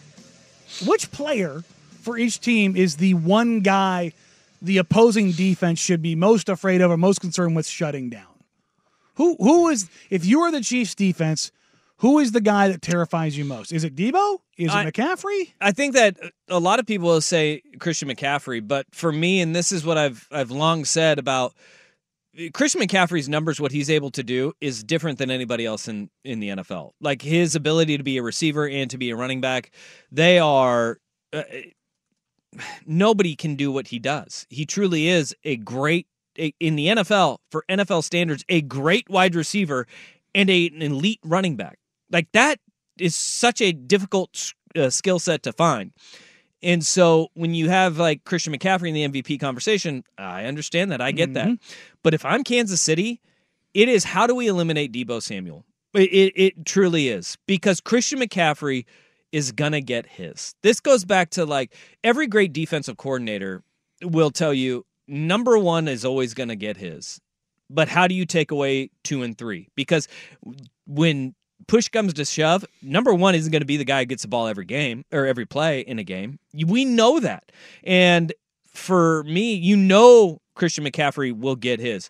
which 0.86 1.12
player 1.12 1.64
for 2.02 2.18
each 2.18 2.40
team 2.40 2.76
is 2.76 2.96
the 2.98 3.14
one 3.16 3.60
guy 3.62 4.14
the 4.62 4.78
opposing 4.78 5.32
defense 5.32 5.80
should 5.80 6.02
be 6.02 6.16
most 6.16 6.48
afraid 6.48 6.82
of 6.82 6.92
or 6.92 6.98
most 6.98 7.20
concerned 7.22 7.56
with 7.56 7.68
shutting 7.68 8.10
down. 8.10 8.28
Who 9.16 9.36
who 9.36 9.70
is 9.70 9.90
if 10.10 10.26
you 10.26 10.42
are 10.42 10.52
the 10.52 10.62
Chiefs 10.62 10.96
defense, 10.96 11.52
who 12.02 12.18
is 12.20 12.32
the 12.32 12.42
guy 12.42 12.68
that 12.68 12.82
terrifies 12.82 13.38
you 13.38 13.46
most? 13.46 13.72
Is 13.72 13.84
it 13.84 13.96
Deebo? 13.96 14.40
Is 14.58 14.72
it 14.74 14.76
I- 14.76 14.86
McCaffrey? 14.92 15.54
I 15.62 15.72
think 15.72 15.94
that 15.94 16.18
a 16.50 16.60
lot 16.60 16.80
of 16.80 16.86
people 16.88 17.08
will 17.08 17.22
say 17.22 17.62
Christian 17.80 18.10
McCaffrey, 18.10 18.68
but 18.68 18.88
for 18.92 19.12
me, 19.12 19.40
and 19.40 19.56
this 19.56 19.72
is 19.72 19.86
what 19.86 19.98
I've 19.98 20.28
I've 20.32 20.50
long 20.52 20.84
said 20.84 21.20
about 21.20 21.54
Christian 22.54 22.82
McCaffrey's 22.82 23.30
numbers, 23.30 23.60
what 23.62 23.72
he's 23.72 23.90
able 23.90 24.10
to 24.12 24.24
do 24.24 24.54
is 24.62 24.84
different 24.84 25.20
than 25.20 25.30
anybody 25.30 25.66
else 25.66 25.88
in 25.88 26.10
in 26.24 26.40
the 26.40 26.50
NFL. 26.50 26.92
Like 27.00 27.22
his 27.22 27.56
ability 27.56 27.98
to 27.98 28.04
be 28.04 28.18
a 28.18 28.24
receiver 28.24 28.68
and 28.68 28.90
to 28.90 28.98
be 28.98 29.12
a 29.12 29.16
running 29.16 29.40
back, 29.42 29.72
they 30.12 30.40
are. 30.40 30.98
Uh, 31.32 31.44
nobody 32.86 33.36
can 33.36 33.56
do 33.56 33.72
what 33.72 33.88
he 33.88 34.00
does. 34.00 34.46
He 34.50 34.66
truly 34.66 35.08
is 35.08 35.36
a 35.44 35.56
great 35.58 36.08
a- 36.38 36.54
in 36.60 36.76
the 36.76 36.88
NFL 36.88 37.38
for 37.52 37.64
NFL 37.70 38.04
standards, 38.04 38.44
a 38.50 38.62
great 38.62 39.10
wide 39.10 39.36
receiver 39.36 39.88
and 40.34 40.50
a, 40.50 40.68
an 40.68 40.82
elite 40.82 41.20
running 41.24 41.56
back. 41.56 41.78
Like 42.12 42.32
that 42.34 42.60
is 43.00 43.16
such 43.16 43.62
a 43.62 43.72
difficult 43.72 44.54
uh, 44.76 44.90
skill 44.90 45.20
set 45.20 45.44
to 45.44 45.54
find. 45.54 45.92
And 46.64 46.86
so 46.86 47.30
when 47.34 47.54
you 47.54 47.70
have 47.70 47.98
like 47.98 48.24
Christian 48.24 48.54
McCaffrey 48.54 48.90
in 48.90 48.94
the 49.12 49.22
MVP 49.22 49.40
conversation, 49.40 50.04
I 50.18 50.46
understand 50.46 50.92
that. 50.92 51.02
I 51.02 51.12
get 51.12 51.34
that. 51.34 51.48
But 52.04 52.14
if 52.14 52.24
I'm 52.24 52.44
Kansas 52.44 52.82
City, 52.82 53.20
it 53.74 53.90
is 53.90 54.04
how 54.04 54.28
do 54.28 54.36
we 54.36 54.48
eliminate 54.48 54.92
Deebo 54.92 55.22
Samuel? 55.22 55.66
It, 55.94 56.12
it, 56.14 56.34
it 56.36 56.66
truly 56.66 57.10
is 57.10 57.38
because 57.48 57.82
Christian 57.82 58.20
McCaffrey 58.20 58.86
is 59.32 59.52
going 59.52 59.72
to 59.72 59.82
get 59.82 60.06
his. 60.06 60.56
This 60.62 60.80
goes 60.80 61.04
back 61.04 61.32
to 61.32 61.46
like 61.46 61.74
every 62.04 62.28
great 62.28 62.54
defensive 62.54 62.98
coordinator 62.98 63.64
will 64.02 64.32
tell 64.32 64.54
you 64.54 64.86
number 65.08 65.58
one 65.58 65.88
is 65.88 66.06
always 66.06 66.34
going 66.34 66.50
to 66.50 66.56
get 66.56 66.78
his. 66.78 67.20
But 67.70 67.88
how 67.88 68.08
do 68.08 68.16
you 68.16 68.26
take 68.26 68.52
away 68.52 68.90
two 69.04 69.24
and 69.24 69.38
three? 69.38 69.70
Because 69.76 70.08
when 70.86 71.34
push 71.68 71.88
comes 71.90 72.14
to 72.14 72.26
shove, 72.26 72.66
number 72.82 73.14
one 73.14 73.36
isn't 73.36 73.52
going 73.52 73.62
to 73.62 73.66
be 73.66 73.78
the 73.78 73.86
guy 73.86 74.00
who 74.00 74.06
gets 74.06 74.24
the 74.24 74.28
ball 74.28 74.48
every 74.48 74.66
game 74.66 75.06
or 75.12 75.26
every 75.26 75.46
play 75.46 75.82
in 75.82 76.00
a 76.00 76.04
game. 76.04 76.40
We 76.54 76.86
know 76.86 77.20
that. 77.20 77.52
And 77.84 78.34
for 78.68 79.24
me, 79.24 79.54
you 79.54 79.76
know 79.76 80.42
Christian 80.56 80.86
McCaffrey 80.86 81.38
will 81.38 81.56
get 81.56 81.80
his. 81.80 82.10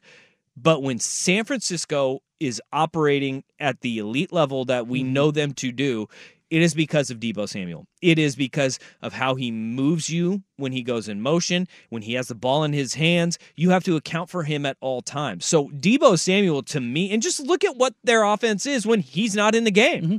But 0.55 0.83
when 0.83 0.99
San 0.99 1.45
Francisco 1.45 2.21
is 2.39 2.61
operating 2.73 3.43
at 3.59 3.81
the 3.81 3.99
elite 3.99 4.33
level 4.33 4.65
that 4.65 4.87
we 4.87 5.01
mm-hmm. 5.01 5.13
know 5.13 5.31
them 5.31 5.53
to 5.53 5.71
do, 5.71 6.07
it 6.51 6.61
is 6.61 6.73
because 6.73 7.09
of 7.09 7.19
Deebo 7.19 7.47
Samuel. 7.47 7.87
It 8.01 8.19
is 8.19 8.35
because 8.35 8.77
of 9.01 9.13
how 9.13 9.35
he 9.35 9.51
moves 9.51 10.09
you 10.09 10.43
when 10.57 10.73
he 10.73 10.83
goes 10.83 11.07
in 11.07 11.21
motion, 11.21 11.65
when 11.89 12.01
he 12.01 12.13
has 12.15 12.27
the 12.27 12.35
ball 12.35 12.65
in 12.65 12.73
his 12.73 12.93
hands. 12.93 13.39
You 13.55 13.69
have 13.69 13.85
to 13.85 13.95
account 13.95 14.29
for 14.29 14.43
him 14.43 14.65
at 14.65 14.75
all 14.81 15.01
times. 15.01 15.45
So 15.45 15.69
Deebo 15.69 16.19
Samuel 16.19 16.61
to 16.63 16.81
me, 16.81 17.09
and 17.11 17.21
just 17.21 17.39
look 17.39 17.63
at 17.63 17.77
what 17.77 17.95
their 18.03 18.23
offense 18.23 18.65
is 18.65 18.85
when 18.85 18.99
he's 18.99 19.33
not 19.33 19.55
in 19.55 19.63
the 19.63 19.71
game. 19.71 20.03
Mm-hmm. 20.03 20.17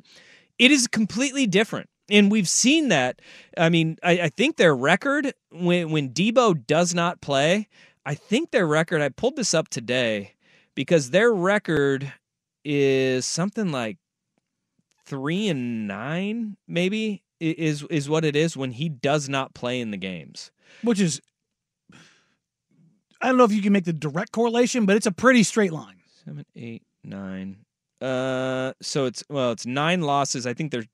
It 0.58 0.70
is 0.70 0.86
completely 0.86 1.46
different. 1.46 1.90
And 2.10 2.32
we've 2.32 2.48
seen 2.48 2.88
that. 2.88 3.20
I 3.56 3.68
mean, 3.68 3.98
I, 4.02 4.12
I 4.22 4.28
think 4.30 4.56
their 4.56 4.74
record 4.74 5.34
when 5.50 5.90
when 5.90 6.10
Deebo 6.10 6.66
does 6.66 6.94
not 6.94 7.20
play, 7.20 7.68
I 8.06 8.14
think 8.14 8.50
their 8.50 8.66
record. 8.66 9.02
I 9.02 9.10
pulled 9.10 9.36
this 9.36 9.52
up 9.52 9.68
today 9.68 10.32
because 10.74 11.10
their 11.10 11.32
record 11.32 12.12
is 12.64 13.26
something 13.26 13.70
like 13.70 13.98
three 15.06 15.48
and 15.48 15.86
nine, 15.88 16.56
maybe 16.68 17.22
is 17.40 17.82
is 17.84 18.08
what 18.08 18.24
it 18.24 18.36
is 18.36 18.56
when 18.56 18.72
he 18.72 18.88
does 18.88 19.28
not 19.28 19.54
play 19.54 19.80
in 19.80 19.90
the 19.90 19.96
games. 19.96 20.50
Which 20.82 21.00
is 21.00 21.20
I 23.20 23.26
don't 23.28 23.36
know 23.36 23.44
if 23.44 23.52
you 23.52 23.62
can 23.62 23.72
make 23.72 23.84
the 23.84 23.92
direct 23.92 24.32
correlation, 24.32 24.84
but 24.86 24.96
it's 24.96 25.06
a 25.06 25.12
pretty 25.12 25.42
straight 25.42 25.72
line. 25.72 26.00
Seven, 26.24 26.44
eight, 26.56 26.82
nine. 27.04 27.58
Uh, 28.00 28.72
so 28.82 29.04
it's 29.06 29.22
well, 29.28 29.52
it's 29.52 29.66
nine 29.66 30.00
losses. 30.00 30.46
I 30.46 30.54
think 30.54 30.72
they're 30.72 30.86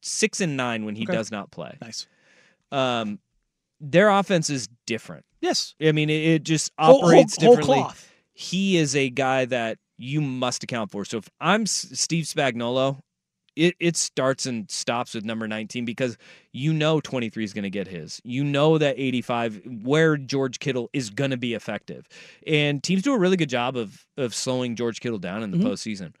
six 0.00 0.40
and 0.40 0.56
nine 0.56 0.84
when 0.84 0.96
he 0.96 1.04
Okay. 1.04 1.12
does 1.12 1.30
not 1.30 1.50
play. 1.50 1.76
Nice. 1.82 2.06
Um, 2.70 3.18
their 3.80 4.08
offense 4.08 4.48
is 4.48 4.68
different. 4.86 5.24
Yes. 5.40 5.74
I 5.80 5.92
mean, 5.92 6.08
it, 6.08 6.22
it 6.24 6.42
just 6.44 6.72
Whole- 6.78 7.00
whole- 7.00 7.04
operates 7.08 7.36
whole 7.36 7.50
differently. 7.50 7.78
cloth. 7.80 8.08
He 8.32 8.76
is 8.78 8.96
a 8.96 9.10
guy 9.10 9.44
that 9.44 9.78
you 9.98 10.20
must 10.22 10.62
account 10.64 10.90
for. 10.90 11.04
So 11.04 11.18
if 11.18 11.28
I'm 11.40 11.66
Steve 11.66 12.24
Spagnuolo, 12.24 13.00
it, 13.56 13.74
it 13.80 13.96
starts 13.96 14.46
and 14.46 14.70
stops 14.70 15.14
with 15.14 15.24
number 15.24 15.46
19 15.46 15.84
because 15.84 16.16
you 16.52 16.72
know 16.72 17.00
23 17.00 17.44
is 17.44 17.52
going 17.52 17.64
to 17.64 17.70
get 17.70 17.86
his. 17.86 18.20
You 18.24 18.44
know 18.44 18.78
that 18.78 18.94
85 18.98 19.60
where 19.82 20.16
George 20.16 20.58
Kittle 20.58 20.88
is 20.92 21.10
going 21.10 21.30
to 21.32 21.36
be 21.36 21.52
effective. 21.54 22.08
And 22.46 22.82
teams 22.82 23.02
do 23.02 23.12
a 23.12 23.18
really 23.18 23.36
good 23.36 23.50
job 23.50 23.76
of 23.76 24.06
of 24.16 24.34
slowing 24.34 24.74
George 24.76 25.00
Kittle 25.00 25.18
down 25.18 25.42
in 25.42 25.50
the 25.50 25.58
Mhm. 25.58 25.64
postseason. 25.64 26.14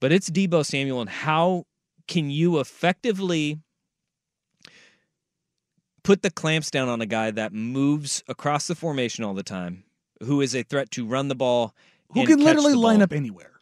But 0.00 0.12
it's 0.12 0.30
Deebo 0.30 0.64
Samuel 0.64 1.00
and 1.00 1.10
how 1.10 1.64
can 2.06 2.30
you 2.30 2.60
effectively 2.60 3.58
put 6.02 6.22
the 6.22 6.30
clamps 6.30 6.70
down 6.70 6.88
on 6.88 7.00
a 7.00 7.06
guy 7.06 7.30
that 7.32 7.52
moves 7.52 8.22
across 8.28 8.66
the 8.68 8.74
formation 8.74 9.24
all 9.24 9.34
the 9.34 9.42
time, 9.42 9.84
who 10.22 10.40
is 10.40 10.54
a 10.54 10.62
threat 10.62 10.90
to 10.92 11.04
run 11.04 11.28
the 11.28 11.34
ball, 11.34 11.74
Who 12.12 12.24
can 12.26 12.38
literally 12.40 12.74
line 12.74 13.02
up 13.02 13.12
anywhere. 13.12 13.58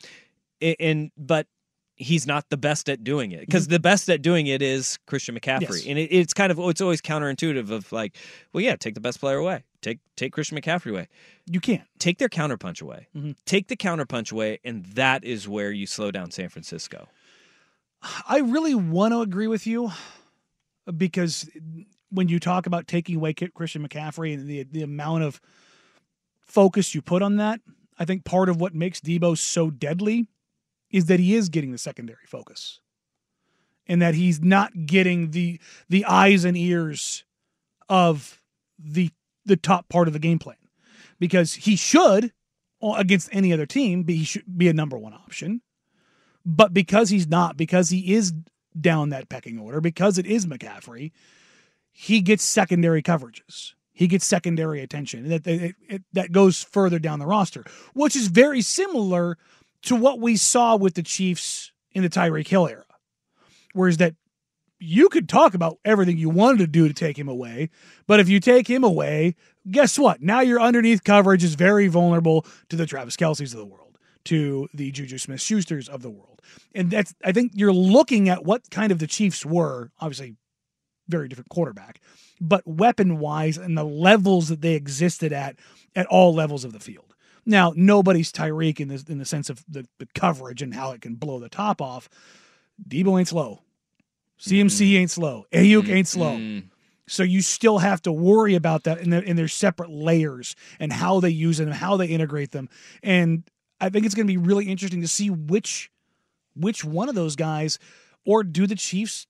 A- 0.60 0.76
and 0.80 1.10
but 1.16 1.46
he's 1.96 2.26
not 2.26 2.48
the 2.50 2.56
best 2.56 2.88
at 2.88 3.04
doing 3.04 3.30
it 3.32 3.40
because 3.40 3.68
the 3.68 3.78
best 3.78 4.08
at 4.10 4.20
doing 4.20 4.46
it 4.48 4.60
is 4.62 4.98
Christian 5.06 5.38
McCaffrey, 5.38 5.60
Mm-hmm. 5.60 5.72
Yes. 5.74 5.86
and 5.86 5.98
it, 5.98 6.08
it's 6.12 6.34
kind 6.34 6.50
of 6.50 6.58
it's 6.58 6.80
always 6.80 7.00
counterintuitive 7.00 7.70
of 7.70 7.92
like, 7.92 8.16
well, 8.52 8.62
yeah, 8.62 8.74
take 8.76 8.94
the 8.94 9.00
best 9.00 9.20
player 9.20 9.36
away, 9.38 9.62
take 9.80 10.00
take 10.16 10.32
Christian 10.32 10.58
McCaffrey 10.60 10.90
away, 10.90 11.08
You 11.46 11.60
can't. 11.60 11.82
take 11.98 12.18
their 12.18 12.28
counterpunch 12.28 12.82
away, 12.82 13.06
Mhm. 13.16 13.36
take 13.46 13.68
the 13.68 13.76
counterpunch 13.76 14.32
away, 14.32 14.58
and 14.64 14.84
that 14.86 15.24
is 15.24 15.46
where 15.48 15.70
you 15.70 15.86
slow 15.86 16.10
down 16.10 16.30
San 16.32 16.48
Francisco. 16.48 17.08
I 18.28 18.38
really 18.40 18.74
want 18.74 19.12
to 19.12 19.20
agree 19.20 19.46
with 19.46 19.66
you 19.66 19.90
because 20.96 21.48
when 22.10 22.28
you 22.28 22.38
talk 22.38 22.66
about 22.66 22.86
taking 22.86 23.16
away 23.16 23.32
Christian 23.34 23.86
McCaffrey 23.86 24.34
and 24.34 24.46
the 24.48 24.64
the 24.64 24.82
amount 24.82 25.22
of 25.24 25.40
focus 26.40 26.94
you 26.94 27.02
put 27.02 27.22
on 27.22 27.36
that, 27.36 27.60
I 27.98 28.04
think 28.04 28.24
part 28.24 28.48
of 28.48 28.60
what 28.60 28.74
makes 28.74 29.00
Deebo 29.00 29.38
so 29.38 29.70
deadly 29.70 30.26
is 30.94 31.06
that 31.06 31.18
he 31.18 31.34
is 31.34 31.48
getting 31.48 31.72
the 31.72 31.78
secondary 31.78 32.24
focus. 32.24 32.78
And 33.88 34.00
that 34.00 34.14
he's 34.14 34.40
not 34.40 34.86
getting 34.86 35.32
the 35.32 35.60
the 35.88 36.04
eyes 36.04 36.44
and 36.44 36.56
ears 36.56 37.24
of 37.88 38.40
the 38.78 39.10
the 39.44 39.56
top 39.56 39.88
part 39.88 40.06
of 40.06 40.14
the 40.14 40.20
game 40.20 40.38
plan. 40.38 40.56
Because 41.18 41.54
he 41.54 41.74
should 41.74 42.32
against 42.80 43.28
any 43.32 43.52
other 43.52 43.66
team 43.66 44.04
be 44.04 44.18
he 44.18 44.24
should 44.24 44.56
be 44.56 44.68
a 44.68 44.72
number 44.72 44.96
one 44.96 45.12
option. 45.12 45.62
But 46.46 46.72
because 46.72 47.08
he's 47.10 47.26
not, 47.26 47.56
because 47.56 47.90
he 47.90 48.14
is 48.14 48.32
down 48.80 49.08
that 49.08 49.28
pecking 49.28 49.58
order, 49.58 49.80
because 49.80 50.16
it 50.16 50.26
is 50.26 50.46
McCaffrey, 50.46 51.10
he 51.90 52.20
gets 52.20 52.44
secondary 52.44 53.02
coverages. 53.02 53.74
He 53.92 54.06
gets 54.06 54.24
secondary 54.24 54.80
attention. 54.80 55.28
That 55.28 55.42
that, 55.42 55.74
it, 55.88 56.02
that 56.12 56.30
goes 56.30 56.62
further 56.62 57.00
down 57.00 57.18
the 57.18 57.26
roster, 57.26 57.64
which 57.94 58.14
is 58.14 58.28
very 58.28 58.60
similar 58.60 59.36
to 59.84 59.96
what 59.96 60.20
we 60.20 60.36
saw 60.36 60.76
with 60.76 60.94
the 60.94 61.02
Chiefs 61.02 61.72
in 61.92 62.02
the 62.02 62.08
Tyreek 62.08 62.48
Hill 62.48 62.68
era. 62.68 62.84
Whereas 63.72 63.98
that 63.98 64.14
you 64.78 65.08
could 65.08 65.28
talk 65.28 65.54
about 65.54 65.78
everything 65.84 66.18
you 66.18 66.28
wanted 66.28 66.58
to 66.58 66.66
do 66.66 66.88
to 66.88 66.94
take 66.94 67.18
him 67.18 67.28
away, 67.28 67.70
but 68.06 68.20
if 68.20 68.28
you 68.28 68.40
take 68.40 68.68
him 68.68 68.84
away, 68.84 69.34
guess 69.70 69.98
what? 69.98 70.20
Now 70.20 70.40
your 70.40 70.60
underneath 70.60 71.04
coverage 71.04 71.44
is 71.44 71.54
very 71.54 71.88
vulnerable 71.88 72.44
to 72.68 72.76
the 72.76 72.86
Travis 72.86 73.16
Kelce's 73.16 73.52
of 73.52 73.58
the 73.58 73.64
world, 73.64 73.98
to 74.26 74.68
the 74.74 74.90
Juju 74.90 75.18
Smith 75.18 75.40
Schusters 75.40 75.88
of 75.88 76.02
the 76.02 76.10
world. 76.10 76.42
And 76.74 76.90
that's 76.90 77.14
I 77.24 77.32
think 77.32 77.52
you're 77.54 77.72
looking 77.72 78.28
at 78.28 78.44
what 78.44 78.70
kind 78.70 78.92
of 78.92 78.98
the 78.98 79.06
Chiefs 79.06 79.46
were, 79.46 79.90
obviously 80.00 80.36
very 81.08 81.28
different 81.28 81.50
quarterback, 81.50 82.00
but 82.40 82.66
weapon 82.66 83.18
wise 83.18 83.58
and 83.58 83.76
the 83.76 83.84
levels 83.84 84.48
that 84.48 84.60
they 84.60 84.74
existed 84.74 85.32
at 85.32 85.56
at 85.94 86.06
all 86.06 86.34
levels 86.34 86.64
of 86.64 86.72
the 86.72 86.80
field. 86.80 87.13
Now, 87.46 87.72
nobody's 87.76 88.32
Tyreek 88.32 88.80
in 88.80 88.88
the 88.88 89.04
in 89.08 89.18
the 89.18 89.24
sense 89.24 89.50
of 89.50 89.64
the, 89.68 89.86
the 89.98 90.08
coverage 90.14 90.62
and 90.62 90.74
how 90.74 90.92
it 90.92 91.02
can 91.02 91.14
blow 91.14 91.38
the 91.38 91.48
top 91.48 91.80
off. 91.82 92.08
Deebo 92.88 93.18
ain't 93.18 93.28
slow. 93.28 93.60
CMC 94.40 94.96
ain't 94.96 95.10
slow. 95.10 95.46
Aiyuk 95.52 95.88
ain't 95.88 96.08
slow. 96.08 96.36
Mm. 96.36 96.64
So 97.06 97.22
you 97.22 97.42
still 97.42 97.78
have 97.78 98.02
to 98.02 98.12
worry 98.12 98.54
about 98.54 98.84
that 98.84 98.98
in 98.98 99.10
their 99.10 99.22
in 99.22 99.36
their 99.36 99.48
separate 99.48 99.90
layers 99.90 100.56
and 100.80 100.92
how 100.92 101.20
they 101.20 101.30
use 101.30 101.58
them, 101.58 101.70
how 101.70 101.96
they 101.96 102.06
integrate 102.06 102.52
them. 102.52 102.68
And 103.02 103.44
I 103.80 103.90
think 103.90 104.06
it's 104.06 104.14
going 104.14 104.26
to 104.26 104.32
be 104.32 104.38
really 104.38 104.66
interesting 104.66 105.02
to 105.02 105.08
see 105.08 105.28
which 105.30 105.90
which 106.56 106.84
one 106.84 107.08
of 107.08 107.14
those 107.14 107.36
guys, 107.36 107.78
or 108.24 108.42
do 108.42 108.66
the 108.66 108.76
Chiefs 108.76 109.26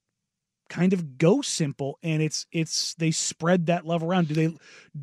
kind 0.68 0.92
of 0.92 1.18
go 1.18 1.42
simple 1.42 1.98
and 2.02 2.22
it's 2.22 2.46
it's 2.52 2.94
they 2.94 3.10
spread 3.10 3.66
that 3.66 3.86
love 3.86 4.02
around. 4.02 4.28
Do 4.28 4.34
they 4.34 4.56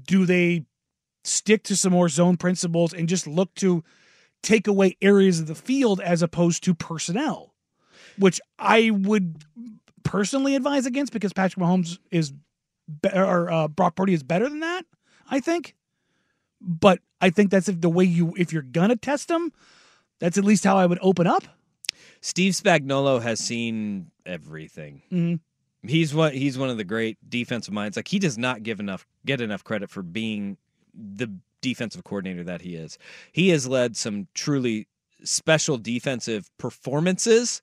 do 0.07 0.25
they 0.25 0.65
stick 1.23 1.63
to 1.63 1.75
some 1.75 1.91
more 1.93 2.09
zone 2.09 2.37
principles 2.37 2.93
and 2.93 3.07
just 3.07 3.27
look 3.27 3.53
to 3.55 3.83
take 4.41 4.67
away 4.67 4.97
areas 5.01 5.39
of 5.39 5.47
the 5.47 5.55
field 5.55 6.01
as 6.01 6.21
opposed 6.21 6.63
to 6.63 6.73
personnel, 6.73 7.53
which 8.17 8.41
I 8.57 8.89
would 8.91 9.43
personally 10.03 10.55
advise 10.55 10.85
against 10.85 11.13
because 11.13 11.31
Patrick 11.33 11.63
Mahomes 11.63 11.99
is 12.09 12.33
be- 13.01 13.09
or 13.13 13.51
uh, 13.51 13.67
Brock 13.67 13.95
Purdy 13.95 14.13
is 14.13 14.23
better 14.23 14.49
than 14.49 14.61
that. 14.61 14.85
I 15.29 15.39
think, 15.39 15.75
but 16.59 16.99
I 17.21 17.29
think 17.29 17.51
that's 17.51 17.69
if 17.69 17.79
the 17.81 17.89
way 17.89 18.03
you 18.03 18.33
if 18.35 18.51
you're 18.51 18.63
gonna 18.63 18.95
test 18.95 19.27
them, 19.27 19.53
that's 20.19 20.37
at 20.37 20.43
least 20.43 20.63
how 20.63 20.77
I 20.77 20.85
would 20.87 20.99
open 21.01 21.27
up. 21.27 21.43
Steve 22.19 22.53
Spagnuolo 22.53 23.21
has 23.21 23.39
seen 23.39 24.11
everything. 24.25 25.01
Mhm. 25.11 25.39
He's 25.83 26.13
what 26.13 26.33
he's 26.33 26.57
one 26.57 26.69
of 26.69 26.77
the 26.77 26.83
great 26.83 27.17
defensive 27.27 27.73
minds. 27.73 27.95
Like 27.95 28.07
he 28.07 28.19
does 28.19 28.37
not 28.37 28.63
give 28.63 28.79
enough 28.79 29.05
get 29.25 29.39
enough 29.39 29.63
credit 29.63 29.89
for 29.89 30.01
being 30.03 30.57
the 30.93 31.31
defensive 31.61 32.03
coordinator 32.03 32.43
that 32.43 32.61
he 32.61 32.75
is. 32.75 32.97
He 33.31 33.49
has 33.49 33.67
led 33.67 33.95
some 33.95 34.27
truly 34.33 34.87
special 35.23 35.77
defensive 35.77 36.49
performances. 36.57 37.61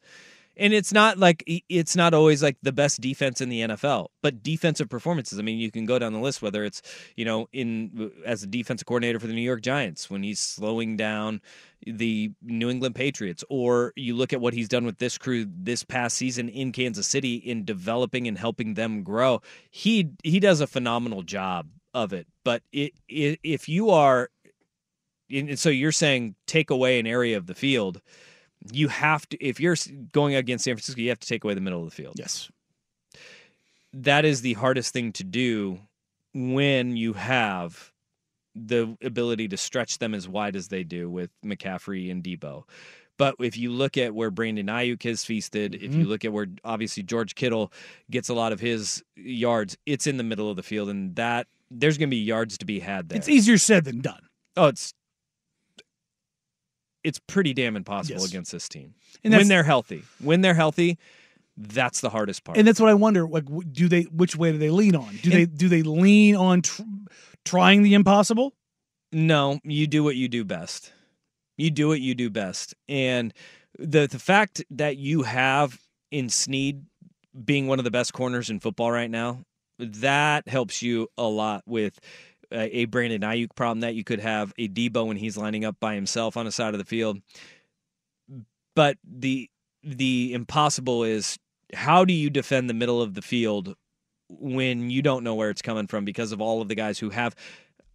And 0.61 0.73
it's 0.73 0.93
not 0.93 1.19
like 1.19 1.45
it's 1.69 1.95
not 1.95 2.15
always 2.15 2.43
like 2.43 2.57
the 2.63 2.73
best 2.73 3.01
defense 3.01 3.41
in 3.41 3.49
the 3.49 3.61
NFL, 3.61 4.09
but 4.23 4.43
defensive 4.43 4.89
performances. 4.89 5.39
I 5.39 5.43
mean, 5.43 5.61
you 5.61 5.71
can 5.71 5.87
go 5.87 6.01
down 6.01 6.13
the 6.13 6.19
list 6.19 6.43
whether 6.43 6.65
it's, 6.65 6.83
you 7.15 7.25
know, 7.25 7.49
in 7.53 8.11
as 8.27 8.43
a 8.43 8.49
defensive 8.49 8.85
coordinator 8.85 9.21
for 9.21 9.29
the 9.29 9.35
New 9.35 9.41
York 9.41 9.63
Giants 9.63 10.11
when 10.11 10.25
he's 10.25 10.41
slowing 10.41 10.97
down 10.97 11.41
the 11.87 12.33
New 12.43 12.71
England 12.71 12.97
Patriots 12.97 13.45
or 13.49 13.93
you 13.95 14.17
look 14.17 14.33
at 14.33 14.41
what 14.41 14.53
he's 14.53 14.69
done 14.69 14.85
with 14.85 14.99
this 14.99 15.17
crew 15.17 15.47
this 15.49 15.85
past 15.85 16.17
season 16.17 16.49
in 16.49 16.73
Kansas 16.73 17.07
City 17.07 17.37
in 17.37 17.65
developing 17.65 18.27
and 18.27 18.37
helping 18.37 18.75
them 18.75 19.05
grow. 19.05 19.41
He 19.71 20.11
he 20.25 20.41
does 20.41 20.61
a 20.61 20.67
phenomenal 20.67 21.23
job 21.23 21.69
of 21.95 22.13
it. 22.13 22.27
But 22.45 22.63
it, 22.73 22.93
it, 23.09 23.41
if 23.43 23.69
you 23.69 23.91
are, 23.91 24.31
and 25.31 25.59
so 25.59 25.69
you're 25.69 25.93
saying 25.93 26.35
take 26.47 26.71
away 26.71 26.99
an 26.99 27.07
area 27.07 27.37
of 27.37 27.47
the 27.47 27.55
field, 27.55 28.01
you 28.73 28.89
have 28.89 29.29
to. 29.29 29.45
If 29.45 29.61
you're 29.61 29.77
going 30.13 30.35
against 30.35 30.65
San 30.65 30.75
Francisco, 30.75 31.01
you 31.01 31.11
have 31.11 31.21
to 31.21 31.29
take 31.29 31.45
away 31.45 31.55
the 31.55 31.61
middle 31.61 31.81
of 31.81 31.87
the 31.87 31.95
field. 31.95 32.15
Yes, 32.17 32.51
that 33.93 34.25
is 34.25 34.41
the 34.41 34.55
hardest 34.55 34.93
thing 34.93 35.13
to 35.13 35.25
do 35.25 35.81
when 36.35 36.97
you 36.97 37.13
have 37.15 37.93
the 38.55 38.97
ability 39.03 39.49
to 39.49 39.57
stretch 39.57 39.99
them 39.99 40.15
as 40.15 40.29
wide 40.29 40.57
as 40.57 40.69
they 40.69 40.83
do 40.83 41.09
with 41.09 41.31
McCaffrey 41.45 42.11
and 42.11 42.23
Deebo. 42.23 42.65
But 43.17 43.35
if 43.41 43.57
you 43.57 43.71
look 43.73 43.97
at 43.97 44.15
where 44.15 44.31
Brandon 44.31 44.67
Aiyuk 44.67 45.03
has 45.03 45.25
feasted, 45.25 45.73
mm-hmm. 45.73 45.85
if 45.85 45.95
you 45.95 46.05
look 46.05 46.25
at 46.25 46.33
where 46.33 46.47
obviously 46.65 47.03
George 47.03 47.35
Kittle 47.35 47.73
gets 48.11 48.29
a 48.29 48.35
lot 48.35 48.53
of 48.53 48.61
his 48.61 49.03
yards, 49.17 49.77
it's 49.87 50.07
in 50.07 50.17
the 50.17 50.25
middle 50.25 50.51
of 50.51 50.57
the 50.57 50.63
field, 50.63 50.89
and 50.89 51.15
that 51.17 51.49
there's 51.71 51.99
going 51.99 52.09
to 52.09 52.15
be 52.15 52.23
yards 52.23 52.59
to 52.59 52.67
be 52.67 52.81
had 52.81 53.09
there. 53.09 53.19
It's 53.19 53.29
easier 53.29 53.59
said 53.59 53.85
than 53.85 54.01
done. 54.01 54.21
Oh, 54.57 54.67
it's 54.67 54.93
it's 57.05 57.21
pretty 57.27 57.55
damn 57.55 57.77
impossible 57.77 58.21
Yes. 58.21 58.29
against 58.31 58.53
this 58.53 58.69
team 58.69 58.95
And 59.25 59.33
when 59.35 59.49
they're 59.49 59.63
healthy. 59.63 60.03
When 60.21 60.41
they're 60.41 60.55
healthy, 60.55 60.99
that's 61.57 62.01
the 62.01 62.11
hardest 62.11 62.45
part. 62.45 62.59
And 62.59 62.67
that's 62.67 62.81
what 62.81 62.89
I 62.91 62.95
wonder. 62.95 63.27
Like, 63.27 63.45
do 63.73 63.89
they? 63.89 64.03
Which 64.03 64.37
way 64.37 64.53
do 64.53 64.59
they 64.59 64.71
lean 64.71 64.95
on? 64.97 65.17
Do 65.23 65.31
they? 65.31 65.47
Do 65.47 65.69
they 65.69 65.83
lean 65.83 66.37
on 66.37 66.63
tr- 66.63 66.83
trying 67.45 67.83
the 67.83 67.95
impossible? 67.95 68.53
No, 69.13 69.59
you 69.65 69.87
do 69.87 70.05
what 70.05 70.17
you 70.17 70.29
do 70.29 70.45
best. 70.45 70.93
You 71.57 71.71
do 71.71 71.89
what 71.89 72.01
you 72.01 72.15
do 72.15 72.31
best. 72.31 72.75
And 72.89 73.33
the 73.79 74.07
the 74.07 74.19
fact 74.19 74.63
that 74.71 74.97
you 74.99 75.23
have 75.23 75.81
in 76.11 76.29
Sneed 76.29 76.85
being 77.45 77.67
one 77.67 77.79
of 77.79 77.85
the 77.85 77.91
best 77.91 78.13
corners 78.13 78.51
in 78.51 78.61
football 78.61 78.91
right 78.93 79.11
now, 79.11 79.45
that 79.79 80.49
helps 80.49 80.83
you 80.83 81.09
a 81.17 81.25
lot 81.25 81.63
with 81.67 81.99
uh, 82.53 82.67
a 82.71 82.87
Brandon 82.87 83.21
Aiyuk 83.23 83.55
problem 83.55 83.81
that 83.81 83.95
you 83.95 84.05
could 84.05 84.21
have 84.21 84.53
a 84.59 84.69
Deebo 84.69 85.07
when 85.07 85.17
he's 85.17 85.37
lining 85.37 85.65
up 85.65 85.77
by 85.81 85.95
himself 85.95 86.37
on 86.37 86.45
the 86.45 86.53
side 86.53 86.75
of 86.75 86.79
the 86.79 86.85
field. 86.85 87.19
But 88.75 88.97
the 89.05 89.51
the 89.83 90.33
impossible 90.35 91.05
is 91.05 91.39
how 91.75 92.05
do 92.05 92.13
you 92.13 92.31
defend 92.31 92.69
the 92.69 92.75
middle 92.75 93.01
of 93.01 93.15
the 93.15 93.23
field 93.23 93.75
when 94.29 94.91
you 94.91 95.03
don't 95.03 95.25
know 95.25 95.35
where 95.35 95.51
it's 95.51 95.63
coming 95.63 95.87
from 95.87 96.05
because 96.05 96.33
of 96.33 96.41
all 96.41 96.61
of 96.61 96.69
the 96.69 96.75
guys 96.75 96.99
who 96.99 97.11
have 97.11 97.35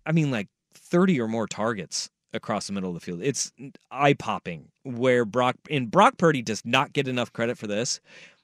I 0.06 0.12
mean 0.12 0.32
like 0.32 0.48
30 0.76 1.20
or 1.22 1.28
more 1.28 1.48
targets 1.48 2.10
across 2.34 2.68
the 2.68 2.74
middle 2.74 2.90
of 2.90 2.96
the 2.96 3.00
field. 3.02 3.22
It's 3.22 3.52
eye 3.92 4.14
popping 4.14 4.70
where 4.84 5.24
Brock 5.26 5.56
and 5.70 5.92
Brock 5.92 6.18
Purdy 6.18 6.42
does 6.42 6.62
not 6.66 6.94
get 6.94 7.08
enough 7.08 7.32
credit 7.32 7.58
for 7.58 7.68
this, 7.68 8.00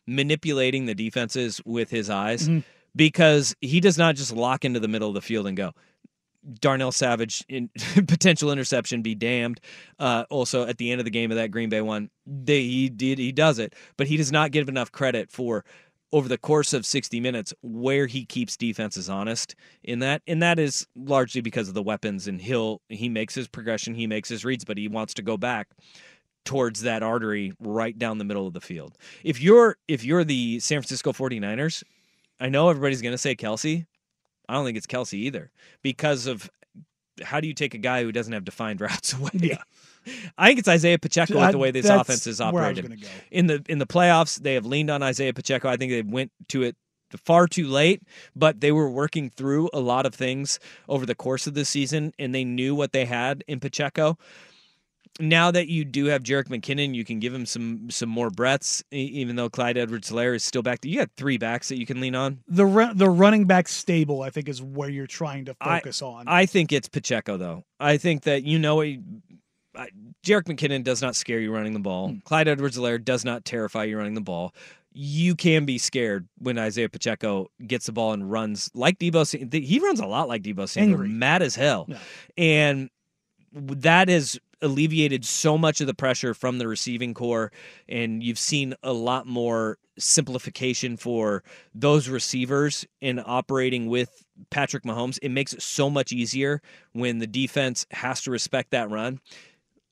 manipulating 0.08 0.86
the 0.86 0.94
defenses 0.96 1.60
with 1.66 1.90
his 1.90 2.10
eyes 2.10 2.48
Mhm. 2.48 2.64
Because 2.96 3.56
he 3.62 3.80
does 3.80 3.98
not 3.98 4.16
just 4.16 4.34
lock 4.34 4.66
into 4.66 4.80
the 4.80 4.88
middle 4.88 5.08
of 5.08 5.14
the 5.14 5.22
field 5.22 5.48
and 5.48 5.58
go. 5.58 5.72
Darnell 6.62 6.92
Savage 6.92 7.44
in 7.50 7.70
potential 8.08 8.52
interception 8.52 9.02
be 9.02 9.16
damned. 9.16 9.60
Uh, 10.00 10.26
also 10.30 10.66
at 10.66 10.78
the 10.78 10.92
end 10.92 11.02
of 11.02 11.06
the 11.06 11.12
game 11.12 11.32
of 11.32 11.38
that 11.38 11.52
Green 11.52 11.70
Bay 11.70 11.82
one, 11.82 12.10
they, 12.26 12.62
he 12.62 12.90
did 12.90 13.18
he 13.18 13.32
does 13.32 13.60
it, 13.60 13.74
but 13.98 14.08
he 14.08 14.18
does 14.18 14.32
not 14.32 14.52
give 14.52 14.70
enough 14.70 14.92
credit 14.92 15.32
for 15.32 15.66
over 16.12 16.28
the 16.28 16.38
course 16.38 16.74
of 16.74 16.86
60 16.86 17.20
minutes 17.20 17.54
where 17.62 18.08
he 18.08 18.26
keeps 18.26 18.58
defenses 18.58 19.10
honest 19.10 19.56
in 19.84 20.00
that 20.00 20.22
and 20.28 20.42
that 20.42 20.58
is 20.60 20.88
largely 20.96 21.42
because 21.42 21.68
of 21.68 21.74
the 21.74 21.84
weapons 21.84 22.28
and 22.28 22.42
he'll 22.42 22.82
he 22.90 23.10
makes 23.10 23.36
his 23.36 23.48
progression 23.48 23.94
he 23.94 24.08
makes 24.08 24.30
his 24.30 24.44
reads 24.44 24.66
but 24.66 24.78
he 24.78 24.88
wants 24.88 25.14
to 25.14 25.22
go 25.22 25.38
back 25.38 25.68
towards 26.46 26.82
that 26.82 27.04
artery 27.04 27.54
right 27.60 28.00
down 28.00 28.18
the 28.18 28.24
middle 28.24 28.48
of 28.48 28.54
the 28.54 28.62
field 28.62 28.98
if 29.24 29.40
you're 29.40 29.78
if 29.88 30.04
you're 30.04 30.24
the 30.24 30.60
san 30.60 30.80
francisco 30.80 31.12
49ers 31.12 31.84
i 32.40 32.50
know 32.50 32.70
everybody's 32.70 33.02
going 33.02 33.14
to 33.14 33.18
say 33.18 33.36
Kelce 33.36 33.86
i 34.48 34.54
don't 34.54 34.66
think 34.66 34.78
it's 34.78 34.88
Kelce 34.88 35.14
either 35.14 35.52
because 35.82 36.26
of 36.26 36.50
how 37.22 37.40
do 37.40 37.48
you 37.48 37.54
take 37.54 37.74
a 37.74 37.78
guy 37.78 38.04
who 38.04 38.12
doesn't 38.12 38.34
have 38.34 38.46
defined 38.46 38.82
routes 38.88 39.14
away 39.14 39.32
Yeah. 39.34 39.62
I 40.38 40.48
think 40.48 40.60
it's 40.60 40.68
Isaiah 40.68 40.98
Pacheco 40.98 41.40
with 41.40 41.52
the 41.52 41.58
way 41.58 41.72
this 41.72 41.86
offense 41.88 42.26
is 42.26 42.40
I 42.40 42.48
operated 42.48 43.06
in 43.32 43.48
the 43.48 43.64
in 43.68 43.80
the 43.80 43.86
playoffs 43.86 44.42
they 44.42 44.54
have 44.54 44.66
leaned 44.66 44.90
on 44.90 45.04
Isaiah 45.04 45.34
Pacheco. 45.34 45.68
I 45.68 45.76
think 45.76 45.92
they 45.92 46.02
went 46.02 46.32
to 46.48 46.64
it 46.64 46.78
far 47.18 47.48
too 47.48 47.68
late, 47.68 48.02
but 48.36 48.62
they 48.62 48.72
were 48.72 48.90
working 48.90 49.30
through 49.30 49.70
a 49.74 49.80
lot 49.80 50.06
of 50.06 50.16
things 50.16 50.58
over 50.88 51.06
the 51.06 51.16
course 51.16 51.48
of 51.48 51.54
the 51.54 51.66
season 51.66 52.14
and 52.18 52.34
they 52.34 52.46
knew 52.46 52.74
what 52.74 52.94
they 52.94 53.06
had 53.06 53.44
in 53.48 53.60
Pacheco. 53.60 54.18
Now 55.22 55.52
that 55.52 55.68
you 55.68 55.84
do 55.84 56.06
have 56.06 56.24
Jerick 56.24 56.46
McKinnon, 56.48 56.96
you 56.96 57.04
can 57.04 57.20
give 57.20 57.34
him 57.34 57.46
some 57.46 57.90
some 57.90 58.08
more 58.08 58.30
breaths. 58.30 58.82
Even 58.92 59.36
though 59.36 59.50
Clyde 59.50 59.78
Edwards-Helaire 59.78 60.34
is 60.36 60.44
still 60.46 60.62
back, 60.62 60.80
you 60.86 60.98
got 60.98 61.10
three 61.18 61.38
backs 61.38 61.68
that 61.70 61.78
you 61.78 61.86
can 61.86 62.00
lean 62.00 62.16
on. 62.16 62.40
The 62.48 62.92
the 62.96 63.10
running 63.10 63.44
back 63.46 63.68
stable, 63.68 64.22
I 64.22 64.30
think, 64.30 64.48
is 64.48 64.62
where 64.62 64.90
you're 64.90 65.08
trying 65.08 65.46
to 65.46 65.56
I- 65.60 65.80
focus 65.80 66.02
on. 66.02 66.26
I 66.28 66.46
think 66.46 66.72
it's 66.72 66.88
Pacheco 66.88 67.36
though. 67.36 67.66
I 67.82 67.98
think 67.98 68.24
that 68.24 68.44
you 68.44 68.60
know 68.60 68.80
he- 68.80 69.02
I- 69.76 69.90
Jerick 70.26 70.44
McKinnon 70.46 70.84
does 70.86 71.02
not 71.02 71.18
scare 71.18 71.40
you 71.40 71.54
running 71.54 71.74
the 71.74 71.80
ball. 71.80 72.10
Hmm. 72.10 72.20
Clyde 72.24 72.48
Edwards-Helaire 72.48 73.04
does 73.04 73.26
not 73.26 73.44
terrify 73.44 73.84
you 73.86 73.98
running 73.98 74.14
the 74.16 74.22
ball. 74.22 74.54
You 74.94 75.36
can 75.36 75.66
be 75.66 75.78
scared 75.78 76.28
when 76.38 76.58
Isaiah 76.58 76.90
Pacheco 76.90 77.48
gets 77.68 77.86
the 77.88 77.92
ball 77.92 78.14
and 78.14 78.30
runs 78.32 78.72
like 78.74 78.98
Deebo. 79.00 79.54
He 79.54 79.80
runs 79.80 80.00
a 80.00 80.06
lot 80.08 80.28
like 80.30 80.44
Deebo 80.44 80.68
Samuel, 80.68 81.00
mad 81.00 81.42
as 81.42 81.56
hell, 81.56 81.86
Yeah. 81.90 81.98
and 82.38 82.90
that 83.54 84.08
has 84.10 84.40
alleviated 84.62 85.26
so 85.26 85.58
much 85.58 85.82
of 85.82 85.88
the 85.88 85.94
pressure 85.94 86.34
from 86.34 86.58
the 86.58 86.68
receiving 86.68 87.14
core 87.14 87.52
and 87.88 88.24
you've 88.24 88.40
seen 88.40 88.74
a 88.84 88.94
lot 88.94 89.26
more 89.26 89.78
simplification 89.98 90.98
for 90.98 91.44
those 91.74 92.10
receivers 92.10 92.86
in 93.02 93.22
operating 93.26 93.88
with 93.88 94.24
Patrick 94.50 94.84
Mahomes. 94.84 95.20
It 95.22 95.30
makes 95.30 95.54
it 95.54 95.62
so 95.62 95.90
much 95.90 96.12
easier 96.12 96.62
when 96.94 97.20
the 97.20 97.28
defense 97.28 97.86
has 97.92 98.22
to 98.22 98.32
respect 98.32 98.72
that 98.72 98.90
run. 98.90 99.20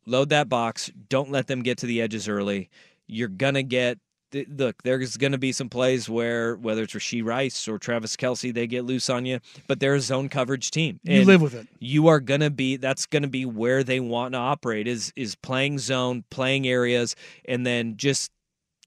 Load 0.06 0.30
that 0.30 0.50
box. 0.50 0.90
Don't 1.10 1.32
let 1.32 1.48
them 1.48 1.62
get 1.62 1.78
to 1.80 1.86
the 1.86 2.02
edges 2.02 2.28
early. 2.28 2.70
You're 3.08 3.28
gonna 3.28 3.64
get 3.64 4.00
th- 4.46 4.48
look 4.50 4.84
there's 4.84 5.18
gonna 5.18 5.38
be 5.38 5.52
some 5.52 5.70
plays 5.70 6.10
where 6.10 6.56
whether 6.56 6.84
it's 6.84 6.94
Rashee 6.94 7.24
Rice 7.24 7.68
or 7.68 7.78
Travis 7.78 8.16
Kelce 8.16 8.54
they 8.54 8.68
get 8.68 8.86
loose 8.86 9.10
on 9.10 9.26
you 9.26 9.40
but 9.68 9.80
they're 9.80 9.96
a 9.96 10.02
zone 10.02 10.30
coverage 10.30 10.72
team 10.72 11.00
you 11.04 11.26
live 11.26 11.42
with 11.42 11.56
it. 11.56 11.68
you 11.80 12.08
are 12.08 12.20
gonna 12.20 12.50
be 12.50 12.78
that's 12.78 13.06
gonna 13.06 13.28
be 13.28 13.46
where 13.46 13.84
they 13.84 14.00
want 14.00 14.34
to 14.34 14.40
operate 14.40 14.88
is 14.88 15.12
is 15.16 15.36
playing 15.36 15.80
zone, 15.80 16.24
playing 16.30 16.68
areas, 16.68 17.16
and 17.46 17.66
then 17.66 17.98
just 17.98 18.32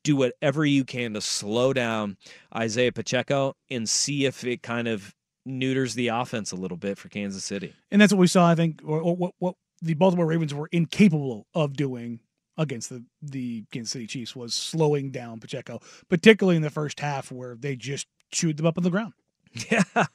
do 0.02 0.16
whatever 0.16 0.64
you 0.64 0.84
can 0.84 1.14
to 1.14 1.20
slow 1.20 1.72
down 1.72 2.16
Isaiah 2.56 2.92
Pacheco 2.92 3.54
and 3.70 3.88
see 3.88 4.24
if 4.24 4.44
it 4.44 4.62
kind 4.62 4.88
of 4.88 5.14
neuters 5.46 5.94
the 5.94 6.08
offense 6.08 6.52
a 6.52 6.56
little 6.56 6.76
bit 6.76 6.98
for 6.98 7.08
Kansas 7.08 7.44
City. 7.44 7.74
And 7.90 8.00
that's 8.00 8.12
what 8.12 8.20
we 8.20 8.26
saw, 8.26 8.48
I 8.48 8.54
think, 8.54 8.80
or, 8.84 9.00
or 9.00 9.16
what, 9.16 9.34
what 9.38 9.54
the 9.82 9.94
Baltimore 9.94 10.26
Ravens 10.26 10.54
were 10.54 10.68
incapable 10.72 11.46
of 11.54 11.74
doing 11.74 12.20
against 12.60 12.90
the, 12.90 13.02
the 13.22 13.64
Kansas 13.72 13.90
City 13.90 14.06
Chiefs 14.06 14.36
was 14.36 14.54
slowing 14.54 15.10
down 15.10 15.40
Pacheco, 15.40 15.80
particularly 16.08 16.56
in 16.56 16.62
the 16.62 16.70
first 16.70 17.00
half 17.00 17.32
where 17.32 17.56
they 17.56 17.74
just 17.74 18.06
chewed 18.30 18.58
them 18.58 18.66
up 18.66 18.78
on 18.78 18.84
the 18.84 18.90
ground. 18.90 19.14
Yeah. 19.70 20.06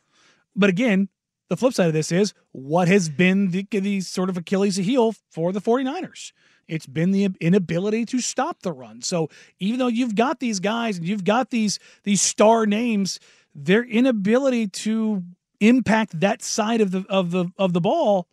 But 0.56 0.70
again, 0.70 1.10
the 1.50 1.58
flip 1.58 1.74
side 1.74 1.88
of 1.88 1.94
this 1.94 2.10
is 2.10 2.34
what 2.54 2.88
has 2.88 3.10
been 3.10 3.52
the, 3.52 3.68
the 3.70 4.00
sort 4.00 4.30
of 4.30 4.38
Achilles 4.38 4.78
heel 4.78 5.14
for 5.30 5.52
the 5.52 5.60
49ers. 5.60 6.32
It's 6.70 6.86
been 6.86 7.12
the 7.12 7.28
inability 7.42 8.06
to 8.06 8.22
stop 8.22 8.62
the 8.62 8.72
run. 8.72 9.02
So 9.02 9.30
even 9.60 9.80
though 9.80 9.88
you've 9.88 10.16
got 10.16 10.40
these 10.40 10.62
guys 10.62 10.98
and 10.98 11.06
you've 11.06 11.26
got 11.26 11.50
these 11.50 11.80
these 12.04 12.22
star 12.22 12.66
names, 12.66 13.20
their 13.54 13.84
inability 13.84 14.68
to 14.68 15.24
impact 15.60 16.20
that 16.22 16.42
side 16.42 16.80
of 16.80 16.92
the 16.92 17.06
of 17.10 17.32
the 17.32 17.48
of 17.58 17.74
the 17.74 17.82
ball 17.82 18.28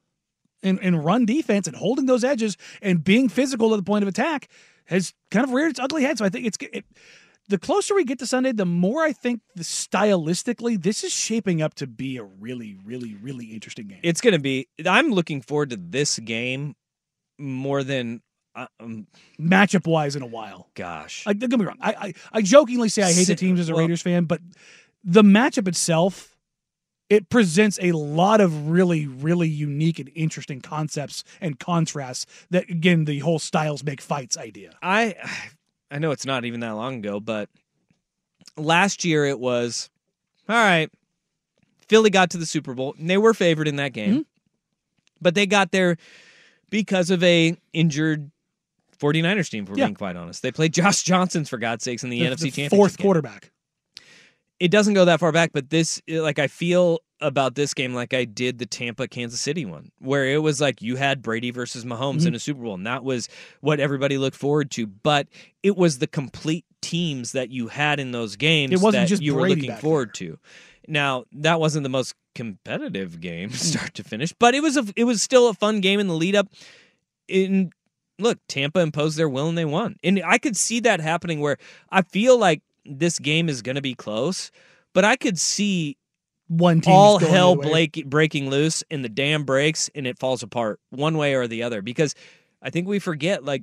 and, 0.63 0.79
and 0.83 1.05
run 1.05 1.25
defense 1.27 1.67
and 1.67 1.77
holding 1.77 2.07
those 2.07 2.25
edges 2.25 2.57
and 2.81 3.03
being 3.05 3.29
physical 3.29 3.73
at 3.75 3.77
the 3.77 3.83
point 3.83 4.03
of 4.03 4.09
attack 4.09 4.49
has 4.87 5.13
kind 5.31 5.45
of 5.45 5.53
reared 5.53 5.71
its 5.71 5.81
ugly 5.81 6.03
head. 6.03 6.19
So 6.19 6.25
I 6.25 6.29
think 6.29 6.47
it's 6.47 6.59
it, 6.61 6.85
the 7.49 7.59
closer 7.59 7.95
we 7.95 8.05
get 8.05 8.19
to 8.21 8.27
Sunday, 8.27 8.53
the 8.53 8.65
more 8.67 9.03
I 9.03 9.13
think 9.13 9.41
the 9.57 9.65
stylistically 9.65 10.81
this 10.81 11.05
is 11.05 11.13
shaping 11.13 11.61
up 11.63 11.75
to 11.75 11.87
be 11.87 12.17
a 12.17 12.23
really, 12.25 12.77
really, 12.85 13.15
really 13.21 13.47
interesting 13.47 13.89
game. 13.89 14.01
It's 14.03 14.21
going 14.21 14.33
to 14.35 14.39
be. 14.41 14.69
I'm 14.87 15.11
looking 15.11 15.43
forward 15.43 15.71
to 15.71 15.77
this 15.77 16.19
game 16.19 16.75
more 17.39 17.83
than. 17.83 18.23
uh, 18.55 18.67
Um, 18.81 19.07
matchup 19.41 19.87
wise 19.87 20.15
in 20.15 20.23
a 20.23 20.27
while. 20.27 20.69
gosh, 20.75 21.27
Like, 21.27 21.39
don't 21.39 21.49
get 21.51 21.59
me 21.59 21.65
wrong. 21.67 21.79
I, 21.81 21.93
I 21.95 22.15
I 22.33 22.43
jokingly 22.43 22.89
say 22.89 23.03
I 23.03 23.13
hate 23.13 23.27
the 23.27 23.35
teams 23.35 23.59
as 23.61 23.69
a 23.69 23.73
well- 23.73 23.81
Raiders 23.83 24.03
fan, 24.03 24.25
but 24.25 24.41
the 25.03 25.23
matchup 25.23 25.67
itself, 25.67 26.32
it 27.13 27.29
presents 27.29 27.79
a 27.83 27.93
lot 27.93 28.41
of 28.41 28.71
really, 28.71 29.07
really 29.07 29.49
unique 29.49 29.99
and 29.99 30.11
interesting 30.15 30.63
concepts 30.63 31.25
and 31.43 31.59
contrasts 31.59 32.25
that 32.51 32.71
again 32.71 33.05
the 33.05 33.19
whole 33.19 33.39
styles 33.39 33.85
make 33.85 34.01
fights 34.01 34.39
idea. 34.39 34.73
I 34.83 35.15
I 35.91 35.99
know 35.99 36.11
it's 36.13 36.25
not 36.25 36.47
even 36.47 36.61
that 36.61 36.71
long 36.71 36.97
ago, 36.97 37.21
but 37.21 37.51
last 38.57 39.05
year 39.05 39.27
it 39.27 39.39
was 39.39 39.91
all 40.49 40.57
right. 40.57 40.91
Philly 41.89 42.09
got 42.09 42.31
to 42.31 42.39
the 42.39 42.47
Super 42.47 42.73
Bowl 42.73 42.95
and 42.99 43.11
they 43.11 43.19
were 43.19 43.35
favored 43.35 43.69
in 43.69 43.77
that 43.77 43.93
game. 43.93 44.11
Mm-hmm. 44.13 44.21
But 45.21 45.35
they 45.35 45.45
got 45.47 45.71
there 45.71 45.99
because 46.71 47.11
of 47.11 47.23
a 47.23 47.55
injured 47.75 48.31
49ers 48.99 49.51
team, 49.51 49.65
if 49.65 49.71
we're 49.71 49.77
Yeah. 49.77 49.85
being 49.87 49.95
quite 49.97 50.17
honest. 50.17 50.43
They 50.43 50.51
played 50.51 50.73
Josh 50.73 51.03
Johnson's 51.03 51.51
for 51.51 51.59
God's 51.59 51.85
sakes 51.85 52.03
in 52.05 52.11
the, 52.11 52.23
NFC 52.23 52.47
Championship. 52.47 52.71
fourth 52.71 52.97
game. 52.97 53.05
quarterback. 53.05 53.51
It 54.63 54.71
doesn't 54.71 54.95
go 54.95 55.05
that 55.07 55.19
far 55.19 55.33
back, 55.33 55.51
but 55.53 55.71
this 55.71 56.01
like 56.09 56.39
I 56.39 56.47
feel 56.47 57.01
about 57.21 57.57
this 57.57 57.75
game 57.75 57.95
like 57.95 58.15
I 58.15 58.25
did 58.25 58.59
the 58.61 58.67
Tampa 58.67 59.09
Kansas 59.09 59.41
City 59.41 59.65
one, 59.65 59.91
where 59.99 60.25
it 60.29 60.39
was 60.39 60.61
like 60.61 60.81
you 60.81 60.95
had 60.95 61.21
Brady 61.21 61.51
versus 61.51 61.85
Mahomes 61.85 62.19
Mm-hmm. 62.19 62.29
in 62.29 62.35
a 62.37 62.39
Super 62.39 62.63
Bowl, 62.63 62.75
and 62.75 62.87
that 62.87 63.03
was 63.03 63.29
what 63.61 63.81
everybody 63.81 64.19
looked 64.19 64.37
forward 64.37 64.71
to. 64.73 64.87
But 64.87 65.27
it 65.65 65.77
was 65.77 65.99
the 65.99 66.07
complete 66.07 66.65
teams 66.81 67.33
that 67.33 67.51
you 67.51 67.67
had 67.67 67.99
in 67.99 68.13
those 68.13 68.37
games 68.37 68.73
It 68.73 68.81
wasn't 68.81 69.03
that 69.03 69.09
just 69.09 69.21
you 69.21 69.35
were 69.35 69.49
looking 69.49 69.75
forward 69.75 70.15
to. 70.15 70.39
Now 70.87 71.25
that 71.33 71.59
wasn't 71.59 71.83
the 71.83 71.89
most 71.89 72.15
competitive 72.37 73.21
game 73.21 73.51
start 73.53 73.95
to 73.95 74.05
finish, 74.05 74.33
but 74.39 74.55
it 74.55 74.63
was 74.63 74.77
a 74.77 74.85
it 74.95 75.05
was 75.05 75.23
still 75.23 75.49
a 75.49 75.55
fun 75.55 75.81
game 75.81 75.99
in 75.99 76.07
the 76.07 76.15
lead 76.15 76.37
up. 76.37 76.47
In 77.27 77.73
look, 78.21 78.39
Tampa 78.49 78.79
imposed 78.79 79.19
their 79.19 79.29
will 79.29 79.49
and 79.49 79.59
they 79.59 79.65
won, 79.65 79.97
and 80.05 80.23
I 80.25 80.39
could 80.39 80.57
see 80.57 80.79
that 80.81 81.01
happening. 81.01 81.41
Where 81.41 81.57
I 81.91 82.03
feel 82.03 82.39
like 82.39 82.63
this 82.85 83.19
game 83.19 83.49
is 83.49 83.63
going 83.63 83.77
to 83.77 83.83
be 83.83 83.95
close, 83.95 84.51
but 84.93 85.05
I 85.05 85.17
could 85.17 85.39
see 85.39 85.97
One 86.49 86.81
team 86.81 86.93
all 86.95 87.19
hell 87.19 87.55
blake, 87.57 88.05
breaking 88.07 88.51
loose 88.51 88.83
and 88.91 89.05
the 89.05 89.09
dam 89.09 89.45
breaks 89.45 89.91
and 89.95 90.07
it 90.07 90.19
falls 90.19 90.43
apart 90.43 90.81
one 90.91 91.17
way 91.17 91.35
or 91.35 91.47
the 91.47 91.63
other 91.63 91.83
because 91.83 92.15
I 92.63 92.71
think 92.71 92.87
we 92.89 92.99
forget 92.99 93.45
like 93.45 93.63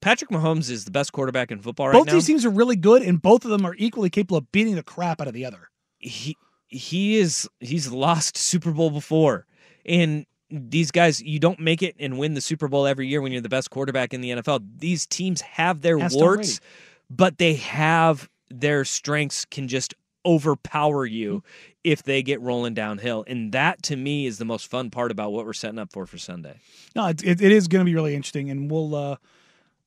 Patrick 0.00 0.30
Mahomes 0.30 0.70
is 0.70 0.84
the 0.84 0.90
best 0.92 1.12
quarterback 1.12 1.50
in 1.50 1.58
football 1.60 1.88
right 1.88 1.92
Both 1.94 2.06
now. 2.06 2.12
these 2.12 2.26
teams 2.26 2.44
are 2.44 2.50
really 2.50 2.76
good, 2.76 3.02
and 3.02 3.20
both 3.20 3.44
of 3.44 3.50
them 3.50 3.64
are 3.66 3.74
equally 3.78 4.10
capable 4.10 4.36
of 4.36 4.50
beating 4.52 4.76
the 4.76 4.82
crap 4.84 5.20
out 5.20 5.26
of 5.26 5.34
the 5.34 5.44
other. 5.44 5.70
he 5.98 6.36
he 6.68 7.16
is 7.16 7.48
he's 7.60 7.90
lost 7.90 8.36
Super 8.36 8.70
Bowl 8.70 8.90
before. 8.90 9.44
And 9.84 10.24
these 10.50 10.90
guys, 10.92 11.20
you 11.20 11.38
don't 11.40 11.58
make 11.58 11.82
it 11.82 11.96
and 11.98 12.16
win 12.18 12.34
the 12.34 12.40
Super 12.40 12.68
Bowl 12.68 12.86
every 12.86 13.08
year 13.08 13.20
when 13.20 13.32
you're 13.32 13.40
the 13.40 13.48
best 13.48 13.70
quarterback 13.70 14.14
in 14.14 14.20
the 14.20 14.30
NFL. 14.30 14.64
These 14.78 15.06
teams 15.06 15.40
have 15.40 15.80
their 15.80 15.98
Ask 15.98 16.12
Tom 16.14 16.20
warts, 16.22 16.58
Brady. 16.60 16.72
but 17.10 17.38
they 17.38 17.54
have 17.54 18.28
their 18.50 18.84
strengths 18.84 19.44
can 19.44 19.68
just 19.68 19.94
overpower 20.26 21.06
you 21.06 21.42
if 21.84 22.02
they 22.02 22.22
get 22.22 22.40
rolling 22.40 22.74
downhill. 22.74 23.24
And 23.26 23.52
that 23.52 23.82
to 23.84 23.96
me 23.96 24.26
is 24.26 24.38
the 24.38 24.44
most 24.44 24.68
fun 24.70 24.90
part 24.90 25.10
about 25.10 25.32
what 25.32 25.46
we're 25.46 25.52
setting 25.52 25.78
up 25.78 25.92
for 25.92 26.06
for 26.06 26.18
Sunday. 26.18 26.60
No, 26.94 27.06
it, 27.06 27.22
it, 27.24 27.40
it 27.40 27.52
is 27.52 27.68
going 27.68 27.80
to 27.84 27.88
be 27.88 27.94
really 27.94 28.14
interesting, 28.14 28.50
and 28.50 28.70
we'll 28.70 28.94
uh, 28.94 29.16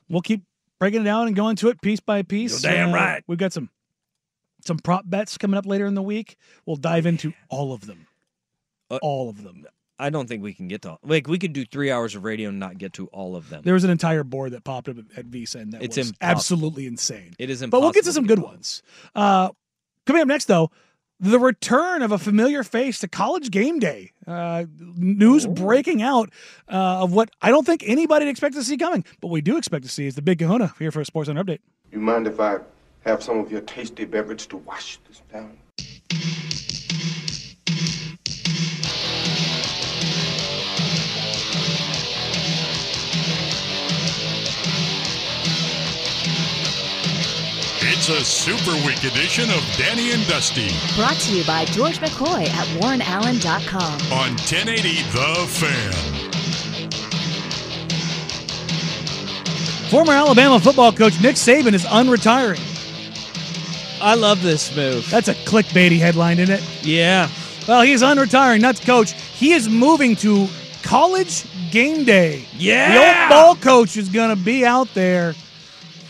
we'll 0.09 0.21
keep 0.21 0.43
breaking 0.79 1.01
it 1.01 1.05
down 1.05 1.27
and 1.27 1.35
going 1.35 1.55
to 1.57 1.69
it 1.69 1.81
piece 1.81 1.99
by 1.99 2.21
piece. 2.23 2.63
You're 2.63 2.71
damn 2.71 2.89
Uh, 2.89 2.93
right. 2.95 3.23
We've 3.27 3.37
got 3.37 3.53
some 3.53 3.69
some 4.65 4.79
prop 4.79 5.03
bets 5.07 5.37
coming 5.37 5.57
up 5.57 5.65
later 5.65 5.85
in 5.85 5.95
the 5.95 6.01
week. 6.01 6.37
We'll 6.65 6.75
dive 6.75 7.05
into 7.05 7.33
all 7.49 7.73
of 7.73 7.85
them, 7.87 8.07
Uh, 8.89 8.99
all 9.01 9.29
of 9.29 9.43
them. 9.43 9.65
I 10.01 10.09
don't 10.09 10.27
think 10.27 10.41
we 10.43 10.53
can 10.53 10.67
get 10.67 10.81
to 10.81 10.97
like 11.03 11.27
we 11.27 11.37
could 11.37 11.53
do 11.53 11.65
three 11.65 11.91
hours 11.91 12.15
of 12.15 12.23
radio 12.23 12.49
and 12.49 12.59
not 12.59 12.77
get 12.77 12.93
to 12.93 13.07
all 13.07 13.35
of 13.35 13.49
them. 13.49 13.61
There 13.63 13.73
was 13.75 13.83
an 13.83 13.89
entire 13.91 14.23
board 14.23 14.51
that 14.53 14.63
popped 14.63 14.89
up 14.89 14.97
at 15.15 15.25
Visa, 15.25 15.59
and 15.59 15.71
that 15.73 15.83
It's 15.83 15.95
was 15.97 16.07
impossible. 16.09 16.31
absolutely 16.31 16.87
insane. 16.87 17.33
It 17.39 17.49
is 17.49 17.61
But 17.65 17.81
we'll 17.81 17.91
get 17.91 18.03
to 18.05 18.13
some 18.13 18.25
good 18.25 18.39
ones. 18.39 18.81
Uh, 19.15 19.49
coming 20.05 20.21
up 20.23 20.27
next, 20.27 20.45
though, 20.45 20.71
the 21.19 21.37
return 21.39 22.01
of 22.01 22.11
a 22.11 22.17
familiar 22.17 22.63
face 22.63 22.97
to 22.99 23.07
college 23.07 23.51
game 23.51 23.77
day. 23.77 24.11
Uh, 24.25 24.65
news 24.97 25.45
Oh. 25.45 25.51
breaking 25.51 26.01
out 26.01 26.31
uh, 26.67 27.03
of 27.03 27.13
what 27.13 27.29
I 27.41 27.51
don't 27.51 27.65
think 27.65 27.83
anybody 27.85 28.27
expected 28.27 28.57
to 28.59 28.63
see 28.65 28.75
coming, 28.77 29.05
but 29.21 29.27
we 29.27 29.41
do 29.41 29.55
expect 29.57 29.83
to 29.83 29.89
see 29.89 30.07
is 30.07 30.15
the 30.15 30.21
Big 30.23 30.39
Kahuna 30.39 30.73
here 30.79 30.91
for 30.91 31.01
a 31.01 31.05
Sports 31.05 31.27
Center 31.27 31.43
update. 31.43 31.59
You 31.91 31.99
mind 31.99 32.25
if 32.25 32.39
I 32.39 32.57
have 33.05 33.21
some 33.21 33.37
of 33.37 33.51
your 33.51 33.61
tasty 33.61 34.05
beverage 34.05 34.47
to 34.47 34.57
wash 34.57 34.97
this 35.07 35.21
down? 35.31 35.57
It's 48.03 48.09
a 48.09 48.25
super 48.25 48.71
week 48.83 49.03
edition 49.03 49.51
of 49.51 49.61
Danny 49.77 50.11
and 50.11 50.27
Dusty 50.27 50.69
Brought 50.95 51.17
to 51.17 51.35
you 51.37 51.45
by 51.45 51.65
George 51.65 51.99
McCoy 51.99 52.47
at 52.49 52.65
warrenallen.com. 52.81 53.93
on 54.11 54.29
1080 54.37 55.03
The 55.11 55.45
Fan. 55.47 55.93
Former 59.91 60.13
Alabama 60.13 60.59
football 60.59 60.91
coach 60.91 61.21
Nick 61.21 61.35
Saban 61.35 61.73
is 61.73 61.85
unretiring. 61.85 62.59
I 64.01 64.15
love 64.15 64.41
this 64.41 64.75
move. 64.75 65.07
That's 65.11 65.27
a 65.27 65.35
clickbaity 65.35 65.99
headline, 65.99 66.39
isn't 66.39 66.55
it? 66.55 66.83
Yeah. 66.83 67.29
Well, 67.67 67.83
he's 67.83 68.01
unretiring, 68.01 68.61
not 68.61 68.81
coach. 68.81 69.11
He 69.11 69.53
is 69.53 69.69
moving 69.69 70.15
to 70.15 70.47
college 70.81 71.45
game 71.69 72.03
day. 72.03 72.45
Yeah. 72.57 72.95
The 72.95 72.97
old 73.05 73.29
ball 73.29 73.55
coach 73.57 73.95
is 73.95 74.09
going 74.09 74.35
to 74.35 74.43
be 74.43 74.65
out 74.65 74.91
there 74.95 75.35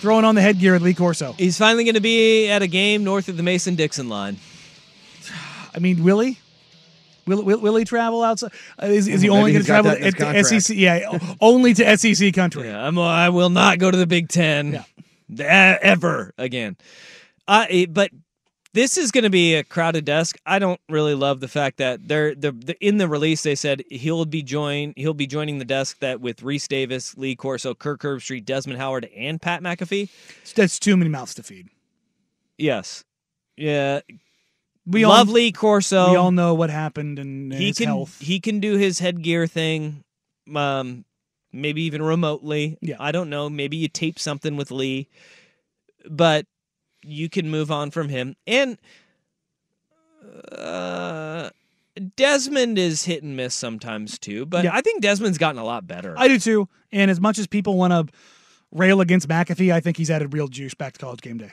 throwing 0.01 0.25
on 0.25 0.35
the 0.35 0.41
headgear 0.41 0.75
at 0.75 0.81
Lee 0.81 0.93
Corso. 0.95 1.33
He's 1.33 1.57
finally 1.57 1.83
going 1.83 1.95
to 1.95 2.01
be 2.01 2.49
at 2.49 2.61
a 2.61 2.67
game 2.67 3.03
north 3.03 3.29
of 3.29 3.37
the 3.37 3.43
Mason 3.43 3.75
Dixon 3.75 4.09
line. 4.09 4.37
I 5.73 5.79
mean, 5.79 6.03
will 6.03 6.19
he? 6.19 6.37
Will, 7.27 7.43
will, 7.43 7.59
will 7.59 7.75
he 7.75 7.85
travel 7.85 8.23
outside? 8.23 8.51
Uh, 8.81 8.87
is, 8.87 9.07
is 9.07 9.21
he 9.21 9.29
only 9.29 9.51
going 9.53 9.63
to 9.63 9.67
travel 9.67 9.91
that 9.91 10.17
to. 10.17 10.59
SEC? 10.59 10.75
Yeah, 10.75 11.19
only 11.39 11.73
to 11.75 11.97
SEC 11.97 12.33
country. 12.33 12.67
Yeah, 12.67 12.85
I'm, 12.85 12.97
I 12.97 13.29
will 13.29 13.51
not 13.51 13.77
go 13.77 13.91
to 13.91 13.97
the 13.97 14.07
Big 14.07 14.27
Ten 14.27 14.83
Yeah. 15.29 15.77
ever 15.81 16.33
again. 16.37 16.77
Uh, 17.47 17.65
but 17.89 18.09
this 18.73 18.97
is 18.97 19.11
going 19.11 19.23
to 19.25 19.29
be 19.29 19.55
a 19.55 19.63
crowded 19.63 20.05
desk. 20.05 20.37
I 20.45 20.57
don't 20.59 20.79
really 20.87 21.13
love 21.13 21.39
the 21.41 21.47
fact 21.47 21.77
that 21.77 22.07
they're, 22.07 22.33
the 22.35 22.75
in 22.79 22.97
the 22.97 23.07
release 23.07 23.43
they 23.43 23.55
said 23.55 23.83
he'll 23.89 24.25
be 24.25 24.41
join 24.43 24.93
he'll 24.95 25.13
be 25.13 25.27
joining 25.27 25.57
the 25.59 25.65
desk 25.65 25.99
that 25.99 26.21
with 26.21 26.37
Rece 26.41 26.67
Davis, 26.67 27.17
Lee 27.17 27.35
Corso, 27.35 27.73
Kirk 27.73 28.01
Herbstreit, 28.01 28.45
Desmond 28.45 28.79
Howard, 28.79 29.09
and 29.15 29.41
Pat 29.41 29.61
McAfee. 29.61 30.09
That's 30.55 30.79
too 30.79 30.95
many 30.95 31.09
mouths 31.09 31.33
to 31.35 31.43
feed. 31.43 31.67
Yes, 32.57 33.03
yeah, 33.57 34.01
We 34.85 35.05
love 35.05 35.27
all, 35.29 35.33
Lee 35.33 35.51
Corso. 35.51 36.11
we 36.11 36.15
all 36.15 36.31
know 36.31 36.53
what 36.53 36.69
happened 36.69 37.19
and 37.19 37.51
he 37.53 37.67
his 37.67 37.77
can 37.77 37.87
health. 37.87 38.19
he 38.21 38.39
can 38.39 38.59
do 38.59 38.77
his 38.77 38.99
headgear 38.99 39.47
thing 39.47 40.03
um 40.55 41.05
maybe 41.53 41.83
even 41.83 42.01
remotely 42.01 42.77
Yeah. 42.81 42.95
i 42.99 43.11
don't 43.11 43.29
know 43.29 43.49
maybe 43.49 43.77
you 43.77 43.87
tape 43.87 44.17
something 44.19 44.55
with 44.57 44.71
lee 44.71 45.07
but 46.09 46.45
you 47.03 47.29
can 47.29 47.49
move 47.49 47.71
on 47.71 47.91
from 47.91 48.09
him 48.09 48.35
and 48.47 48.77
uh 50.51 51.49
desmond 52.15 52.77
is 52.77 53.03
hit 53.05 53.23
and 53.23 53.35
miss 53.35 53.53
sometimes 53.55 54.17
too 54.19 54.45
but 54.45 54.63
Yeah. 54.63 54.71
i 54.73 54.81
think 54.81 55.01
desmond's 55.01 55.37
gotten 55.37 55.59
a 55.59 55.65
lot 55.65 55.87
better 55.87 56.13
I 56.17 56.27
do 56.27 56.39
too. 56.39 56.67
And 56.91 57.09
as 57.09 57.19
much 57.19 57.39
as 57.39 57.47
people 57.47 57.77
want 57.77 57.91
to 57.91 58.13
rail 58.71 58.99
against 59.01 59.27
McAfee, 59.27 59.71
I 59.73 59.79
think 59.79 59.95
he's 59.97 60.09
added 60.11 60.33
real 60.33 60.47
juice 60.49 60.73
back 60.73 60.93
to 60.93 60.99
college 60.99 61.21
game 61.21 61.37
day. 61.37 61.51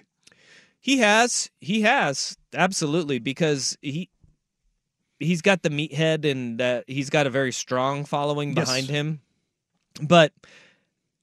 He 0.81 0.99
has. 0.99 1.49
He 1.61 1.83
has. 1.83 2.37
Absolutely 2.55 3.19
because 3.21 3.77
he 3.83 4.09
he's 5.21 5.43
got 5.43 5.63
the 5.63 5.71
meathead 5.71 6.25
and 6.29 6.61
uh, 6.61 6.83
he's 6.89 7.09
got 7.11 7.27
a 7.27 7.31
very 7.31 7.53
strong 7.53 8.05
following 8.05 8.55
Yes. 8.57 8.67
behind 8.67 8.89
him. 8.89 9.21
But 10.03 10.33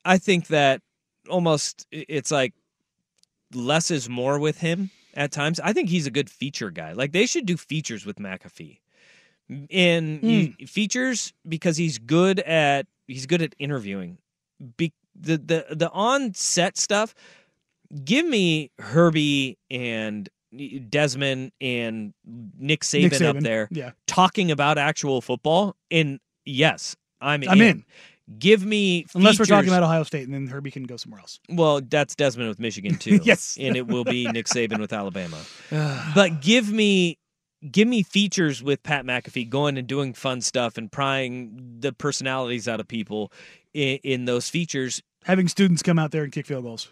I 0.06 0.18
think 0.18 0.48
that 0.48 0.82
almost 1.30 1.86
it's 1.92 2.32
like 2.32 2.54
less 3.56 3.92
is 3.92 4.10
more 4.10 4.40
with 4.40 4.60
him 4.60 4.92
at 5.14 5.32
times. 5.32 5.60
I 5.60 5.74
think 5.74 5.90
he's 5.90 6.08
a 6.08 6.12
good 6.12 6.30
feature 6.30 6.72
guy. 6.72 6.94
Like 6.94 7.12
they 7.12 7.26
should 7.26 7.46
do 7.46 7.58
features 7.58 8.06
with 8.06 8.18
McAfee 8.18 8.80
in 9.70 10.20
he- 10.22 10.56
hmm. 10.60 10.66
features 10.66 11.34
because 11.48 11.78
he's 11.78 11.98
good 11.98 12.40
at 12.40 12.88
he's 13.08 13.26
good 13.26 13.42
at 13.42 13.56
interviewing. 13.60 14.18
Be, 14.78 14.94
the 15.16 15.38
the 15.38 15.66
the 15.76 15.90
on 15.92 16.34
set 16.34 16.78
stuff. 16.78 17.14
Give 18.04 18.26
me 18.26 18.72
Herbie 18.80 19.58
and 19.70 20.28
Desmond 20.90 21.52
and 21.62 22.14
Nick 22.58 22.82
Saban, 22.82 23.12
Nick 23.12 23.22
up 23.22 23.40
there 23.40 23.68
yeah. 23.72 23.92
talking 24.08 24.52
about 24.52 24.78
actual 24.78 25.22
football. 25.22 25.76
And 25.92 26.20
yes, 26.46 26.96
I'm 27.22 27.44
I'm 27.48 27.62
in. 27.62 27.86
Give 28.40 28.66
me 28.66 29.06
Unless 29.14 29.38
we're 29.38 29.46
talking 29.46 29.70
about 29.70 29.84
Ohio 29.84 30.04
State, 30.04 30.24
and 30.24 30.34
then 30.34 30.48
Herbie 30.48 30.72
can 30.72 30.84
go 30.84 30.98
somewhere 30.98 31.22
else. 31.22 31.40
well, 31.48 31.80
that's 31.80 32.16
Desmond 32.16 32.50
with 32.50 32.60
Michigan 32.60 32.96
too. 32.96 33.20
Yes. 33.24 33.56
and 33.60 33.76
it 33.76 33.88
will 33.88 34.04
be 34.04 34.26
Nick 34.32 34.48
Saban 34.48 34.80
with 34.80 34.94
Alabama. 34.94 35.38
but 36.16 36.42
give 36.42 36.72
me 36.72 37.20
give 37.72 37.88
me 37.88 38.04
features 38.04 38.64
with 38.64 38.82
Pat 38.84 39.06
McAfee 39.06 39.50
going 39.50 39.78
and 39.78 39.88
doing 39.88 40.14
fun 40.14 40.42
stuff 40.42 40.78
and 40.78 40.92
prying 40.92 41.78
the 41.80 41.94
personalities 41.94 42.68
out 42.68 42.80
of 42.80 42.88
people 42.88 43.32
in, 43.74 44.00
in 44.04 44.26
those 44.26 44.50
features. 44.50 45.02
Having 45.26 45.48
students 45.50 45.84
come 45.84 46.00
out 46.00 46.12
there 46.12 46.24
and 46.24 46.32
kick 46.32 46.46
field 46.46 46.64
goals. 46.64 46.90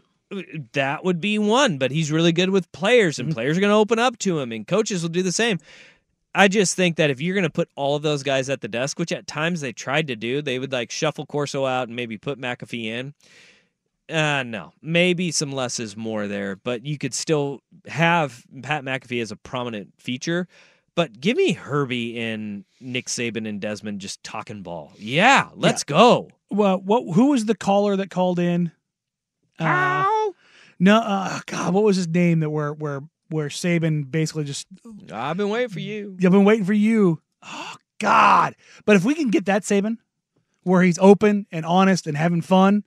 That 0.73 1.03
would 1.03 1.21
be 1.21 1.37
one, 1.37 1.77
but 1.77 1.91
he's 1.91 2.11
really 2.11 2.31
good 2.31 2.49
with 2.49 2.71
players, 2.71 3.19
and 3.19 3.29
mm-hmm. 3.29 3.35
players 3.35 3.57
are 3.57 3.61
going 3.61 3.71
to 3.71 3.77
open 3.77 3.99
up 3.99 4.17
to 4.19 4.39
him, 4.39 4.51
and 4.51 4.65
coaches 4.65 5.03
will 5.03 5.09
do 5.09 5.21
the 5.21 5.31
same. 5.31 5.59
I 6.35 6.47
just 6.47 6.75
think 6.75 6.97
that 6.97 7.09
if 7.09 7.21
you're 7.21 7.35
going 7.35 7.43
to 7.43 7.49
put 7.49 7.69
all 7.75 7.95
of 7.95 8.01
those 8.01 8.23
guys 8.23 8.49
at 8.49 8.61
the 8.61 8.67
desk, 8.67 8.97
which 8.97 9.11
at 9.11 9.27
times 9.27 9.61
they 9.61 9.71
tried 9.71 10.07
to 10.07 10.15
do, 10.15 10.41
they 10.41 10.59
would 10.59 10.71
like 10.71 10.91
shuffle 10.91 11.25
Corso 11.25 11.65
out 11.65 11.87
and 11.87 11.95
maybe 11.95 12.17
put 12.17 12.39
McAfee 12.39 12.85
in. 12.85 13.13
Uh, 14.09 14.43
no, 14.43 14.73
maybe 14.81 15.31
some 15.31 15.51
less 15.51 15.79
is 15.79 15.95
more 15.95 16.27
there, 16.27 16.55
but 16.55 16.85
you 16.85 16.97
could 16.97 17.13
still 17.13 17.61
have 17.87 18.43
Pat 18.61 18.83
McAfee 18.83 19.21
as 19.21 19.31
a 19.31 19.35
prominent 19.35 19.93
feature. 19.97 20.47
But 20.95 21.19
give 21.19 21.37
me 21.37 21.53
Herbie 21.53 22.19
and 22.19 22.65
Nick 22.79 23.07
Saban 23.07 23.47
and 23.47 23.59
Desmond 23.59 24.01
just 24.01 24.23
talking 24.23 24.61
ball. 24.61 24.91
Yeah, 24.97 25.49
let's 25.55 25.83
go. 25.83 26.29
Well, 26.51 26.79
what? 26.79 27.15
Who 27.15 27.31
was 27.31 27.45
the 27.45 27.55
caller 27.55 27.95
that 27.95 28.11
called 28.11 28.37
in? 28.37 28.71
Uh, 29.57 30.05
no, 30.79 30.97
uh, 30.97 31.39
God, 31.47 31.73
what 31.73 31.83
was 31.83 31.95
his 31.95 32.07
name? 32.07 32.41
That 32.41 32.51
where 32.51 32.73
where 32.73 33.01
where 33.33 33.47
Saban 33.47 34.11
basically 34.11 34.43
just 34.43 34.67
I've 35.11 35.37
been 35.37 35.49
waiting 35.49 35.69
for 35.69 35.79
you. 35.79 36.15
I've 36.23 36.31
been 36.31 36.45
waiting 36.45 36.65
for 36.65 36.73
you. 36.73 37.19
Oh 37.41 37.75
God! 37.99 38.55
But 38.85 38.95
if 38.95 39.03
we 39.03 39.15
can 39.15 39.31
get 39.31 39.45
that 39.45 39.63
Saban, 39.63 39.97
where 40.61 40.83
he's 40.83 40.99
open 40.99 41.47
and 41.51 41.65
honest 41.65 42.05
and 42.05 42.15
having 42.15 42.41
fun, 42.43 42.83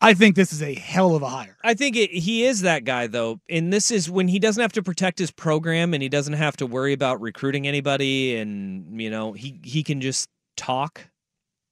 I 0.00 0.14
think 0.14 0.34
this 0.34 0.50
is 0.54 0.62
a 0.62 0.72
hell 0.74 1.14
of 1.14 1.22
a 1.22 1.28
hire. 1.28 1.58
I 1.62 1.74
think 1.74 1.94
it, 1.94 2.10
he 2.10 2.44
is 2.44 2.62
that 2.62 2.84
guy 2.84 3.06
though, 3.06 3.38
and 3.50 3.70
this 3.70 3.90
is 3.90 4.08
when 4.08 4.28
he 4.28 4.38
doesn't 4.38 4.62
have 4.62 4.72
to 4.72 4.82
protect 4.82 5.18
his 5.18 5.30
program 5.30 5.92
and 5.92 6.02
he 6.02 6.08
doesn't 6.08 6.32
have 6.32 6.56
to 6.56 6.66
worry 6.66 6.94
about 6.94 7.20
recruiting 7.20 7.66
anybody, 7.66 8.36
and 8.36 8.98
you 8.98 9.10
know 9.10 9.32
he 9.34 9.60
he 9.62 9.82
can 9.82 10.00
just 10.00 10.30
talk. 10.56 11.06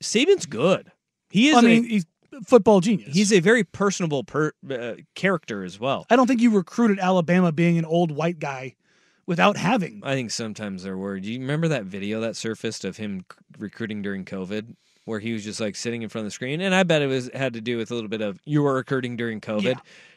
Saban's 0.03 0.45
good. 0.45 0.93
He 1.31 1.49
is. 1.49 1.57
I 1.57 1.61
a- 1.61 1.63
mean, 1.63 1.85
he's 1.85 2.05
a 2.05 2.18
football 2.47 2.81
genius. 2.81 3.15
he's 3.15 3.33
a 3.33 3.41
very 3.41 3.65
personable 3.65 4.25
per, 4.25 4.53
uh, 4.71 4.95
character 5.15 5.65
as 5.65 5.79
well. 5.81 6.07
I 6.11 6.17
don't 6.17 6.27
think 6.27 6.41
you 6.41 6.51
recruited 6.51 6.99
Alabama 6.99 7.53
being 7.53 7.79
an 7.79 7.85
old 7.85 8.11
white 8.11 8.39
guy 8.39 8.75
without 9.27 9.57
having. 9.57 10.01
I 10.05 10.15
think 10.15 10.31
sometimes 10.31 10.83
they're 10.83 10.97
worried. 10.99 11.25
Do 11.25 11.33
you 11.33 11.41
remember 11.41 11.69
that 11.69 11.85
video 11.85 12.21
that 12.21 12.37
surfaced 12.37 12.85
of 12.85 12.97
him 12.97 13.25
recruiting 13.59 14.01
during 14.03 14.25
COVID, 14.25 14.75
where 15.05 15.21
he 15.21 15.33
was 15.33 15.45
just 15.45 15.61
like 15.61 15.77
sitting 15.77 16.03
in 16.03 16.09
front 16.09 16.23
of 16.23 16.27
the 16.27 16.31
screen? 16.35 16.61
And 16.61 16.75
I 16.75 16.83
bet 16.83 17.03
it 17.03 17.07
was 17.09 17.31
had 17.35 17.53
to 17.55 17.61
do 17.61 17.77
with 17.77 17.91
a 17.91 17.95
little 17.95 18.09
bit 18.11 18.21
of 18.23 18.41
you 18.45 18.63
were 18.63 18.75
recruiting 18.75 19.17
during 19.17 19.41
COVID, 19.41 19.63
Yeah. 19.65 19.75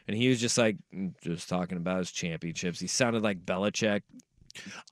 and 0.07 0.15
he 0.17 0.29
was 0.29 0.39
just 0.39 0.57
like 0.57 0.77
just 1.23 1.49
talking 1.49 1.77
about 1.77 1.99
his 1.99 2.11
championships. 2.11 2.79
He 2.79 2.87
sounded 2.87 3.21
like 3.23 3.45
Belichick. 3.45 4.01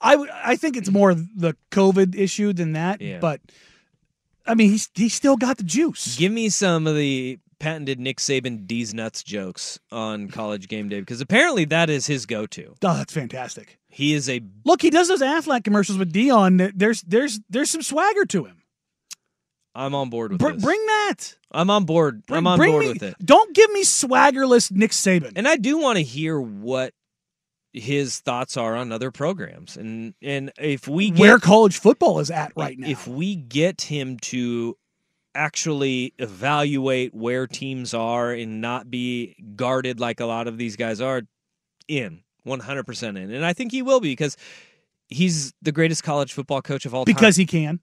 I 0.02 0.16
would. 0.16 0.30
I 0.30 0.56
think 0.56 0.78
it's 0.78 0.90
more 0.90 1.14
the 1.14 1.56
COVID 1.72 2.16
issue 2.16 2.54
than 2.54 2.74
that. 2.74 3.02
Yeah. 3.02 3.20
But 3.20 3.42
I 4.50 4.56
mean, 4.56 4.72
he's 4.72 4.90
he's 4.96 5.14
still 5.14 5.38
got 5.38 5.58
the 5.58 5.64
juice. 5.64 6.18
Give 6.18 6.32
me 6.32 6.50
some 6.50 6.88
of 6.88 6.96
the 6.96 7.40
patented 7.60 8.00
Nick 8.00 8.18
Saban 8.18 8.66
D's 8.66 8.94
nuts 8.94 9.22
jokes 9.22 9.80
on 9.92 10.30
College 10.30 10.68
Game 10.68 10.90
Day 10.90 11.00
because 11.02 11.22
apparently 11.22 11.66
that 11.66 11.90
is 11.90 12.08
his 12.08 12.26
go-to. 12.26 12.74
Oh, 12.82 12.98
that's 12.98 13.14
fantastic. 13.14 13.78
He 13.88 14.14
is 14.14 14.30
a 14.30 14.42
Look, 14.66 14.82
he 14.82 14.90
does 14.90 15.08
those 15.08 15.22
Aflac 15.22 15.64
commercials 15.64 15.98
with 15.98 16.12
Deion. 16.14 16.72
There's 16.76 17.02
there's 17.04 17.40
there's 17.50 17.70
some 17.70 17.82
swagger 17.82 18.26
to 18.26 18.46
him. 18.46 18.56
I'm 19.76 19.94
on 19.94 20.10
board 20.10 20.32
with 20.32 20.42
Br- 20.42 20.52
this. 20.54 20.64
bring 20.64 20.84
that. 20.88 21.36
I'm 21.52 21.70
on 21.70 21.86
board. 21.86 22.26
Bring, 22.26 22.40
I'm 22.40 22.48
on 22.48 22.58
board 22.58 22.82
me- 22.82 22.90
with 22.90 23.04
it. 23.04 23.16
Don't 23.24 23.54
give 23.56 23.72
me 23.72 23.84
swaggerless 23.84 24.72
Nick 24.72 24.92
Saban. 24.92 25.34
And 25.36 25.48
I 25.48 25.58
do 25.58 25.78
want 25.78 25.98
to 25.98 26.04
hear 26.04 26.40
what 26.42 26.94
his 27.74 28.20
thoughts 28.20 28.58
are 28.58 28.76
on 28.76 28.92
other 28.92 29.12
programs. 29.12 29.78
And 29.78 30.14
and 30.22 30.52
if 30.58 30.88
we 30.88 31.12
get 31.12 31.20
Where 31.20 31.40
college 31.40 31.78
football 31.78 32.20
is 32.20 32.32
at 32.32 32.52
right 32.56 32.78
now. 32.78 32.88
if 32.88 33.08
we 33.08 33.36
get 33.36 33.82
him 33.82 34.18
to 34.18 34.78
actually 35.36 36.14
evaluate 36.18 37.14
where 37.14 37.46
teams 37.48 37.94
are 37.94 38.32
and 38.32 38.62
not 38.62 38.90
be 38.90 39.36
guarded 39.56 40.00
like 40.00 40.20
a 40.20 40.26
lot 40.26 40.48
of 40.48 40.58
these 40.58 40.76
guys 40.76 41.00
are 41.00 41.22
in 41.88 42.24
100% 42.48 43.10
in 43.10 43.32
and 43.32 43.46
i 43.46 43.54
think 43.54 43.72
he 43.72 43.84
will 43.84 44.00
be 44.00 44.12
because 44.12 44.36
he's 45.08 45.54
the 45.62 45.72
greatest 45.72 46.04
college 46.04 46.34
football 46.34 46.62
coach 46.62 46.86
of 46.86 46.94
all 46.94 47.06
time 47.06 47.14
because 47.14 47.36
he 47.36 47.46
can. 47.46 47.80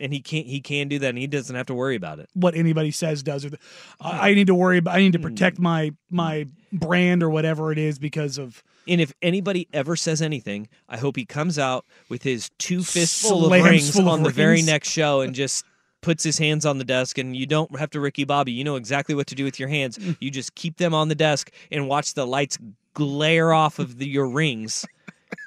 And 0.00 0.12
he 0.12 0.20
can't 0.20 0.46
he 0.46 0.60
can 0.60 0.88
do 0.88 0.98
that 0.98 1.08
and 1.10 1.18
he 1.18 1.26
doesn't 1.26 1.54
have 1.56 1.66
to 1.66 1.74
worry 1.74 1.96
about 1.96 2.18
it 2.18 2.28
What 2.34 2.54
anybody 2.54 2.90
says 2.90 3.22
does. 3.22 3.44
Or 3.44 3.50
the, 3.50 3.58
I 4.00 4.30
I 4.30 4.34
need 4.34 4.46
to 4.48 4.54
worry 4.54 4.78
about. 4.78 4.96
I 4.96 4.98
need 5.00 5.12
to 5.12 5.18
Hmm. 5.18 5.24
protect 5.24 5.58
my 5.58 5.92
my 6.10 6.46
brand 6.72 7.22
or 7.22 7.30
whatever 7.30 7.70
it 7.72 7.78
is 7.78 7.98
because 7.98 8.38
of 8.38 8.62
and 8.88 9.00
if 9.00 9.12
anybody 9.22 9.68
ever 9.72 9.96
says 9.96 10.22
anything 10.22 10.68
i 10.88 10.96
hope 10.96 11.16
he 11.16 11.24
comes 11.26 11.58
out 11.58 11.84
with 12.08 12.22
his 12.22 12.50
two 12.58 12.82
fistful 12.82 13.44
of 13.46 13.50
Slams 13.50 13.64
rings 13.64 13.90
full 13.90 14.02
of 14.02 14.08
on 14.08 14.22
the 14.22 14.30
very 14.30 14.62
next 14.62 14.88
show 14.90 15.20
and 15.20 15.34
just 15.34 15.64
puts 16.00 16.22
his 16.24 16.38
hands 16.38 16.64
on 16.64 16.78
the 16.78 16.84
desk 16.84 17.18
and 17.18 17.36
you 17.36 17.44
don't 17.44 17.76
have 17.78 17.90
to 17.90 18.00
ricky 18.00 18.24
bobby 18.24 18.52
you 18.52 18.64
know 18.64 18.76
exactly 18.76 19.14
what 19.14 19.26
to 19.26 19.34
do 19.34 19.44
with 19.44 19.58
your 19.60 19.68
hands 19.68 19.98
Mm. 19.98 20.16
you 20.20 20.30
just 20.30 20.54
keep 20.54 20.76
them 20.78 20.94
on 20.94 21.08
the 21.08 21.14
desk 21.16 21.50
and 21.70 21.88
watch 21.88 22.14
the 22.14 22.26
lights 22.26 22.56
glare 22.94 23.52
off 23.52 23.78
of 23.78 23.98
the, 23.98 24.08
your 24.08 24.28
rings 24.28 24.86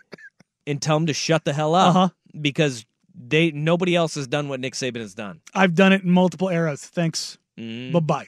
and 0.67 0.81
tell 0.81 0.97
them 0.97 1.07
to 1.07 1.13
shut 1.13 1.43
the 1.45 1.53
hell 1.53 1.73
up 1.75 1.95
Uh-huh. 1.95 2.09
because 2.39 2.85
they 3.15 3.51
nobody 3.51 3.95
else 3.95 4.15
has 4.15 4.27
done 4.27 4.49
what 4.49 4.59
nick 4.59 4.73
saban 4.73 4.97
has 5.01 5.13
done 5.13 5.41
I've 5.53 5.75
done 5.75 5.93
it 5.93 6.03
in 6.03 6.09
multiple 6.11 6.49
eras. 6.49 6.83
Thanks. 6.85 7.37
Mm. 7.57 7.91
Bye 7.91 7.99
bye. 7.99 8.27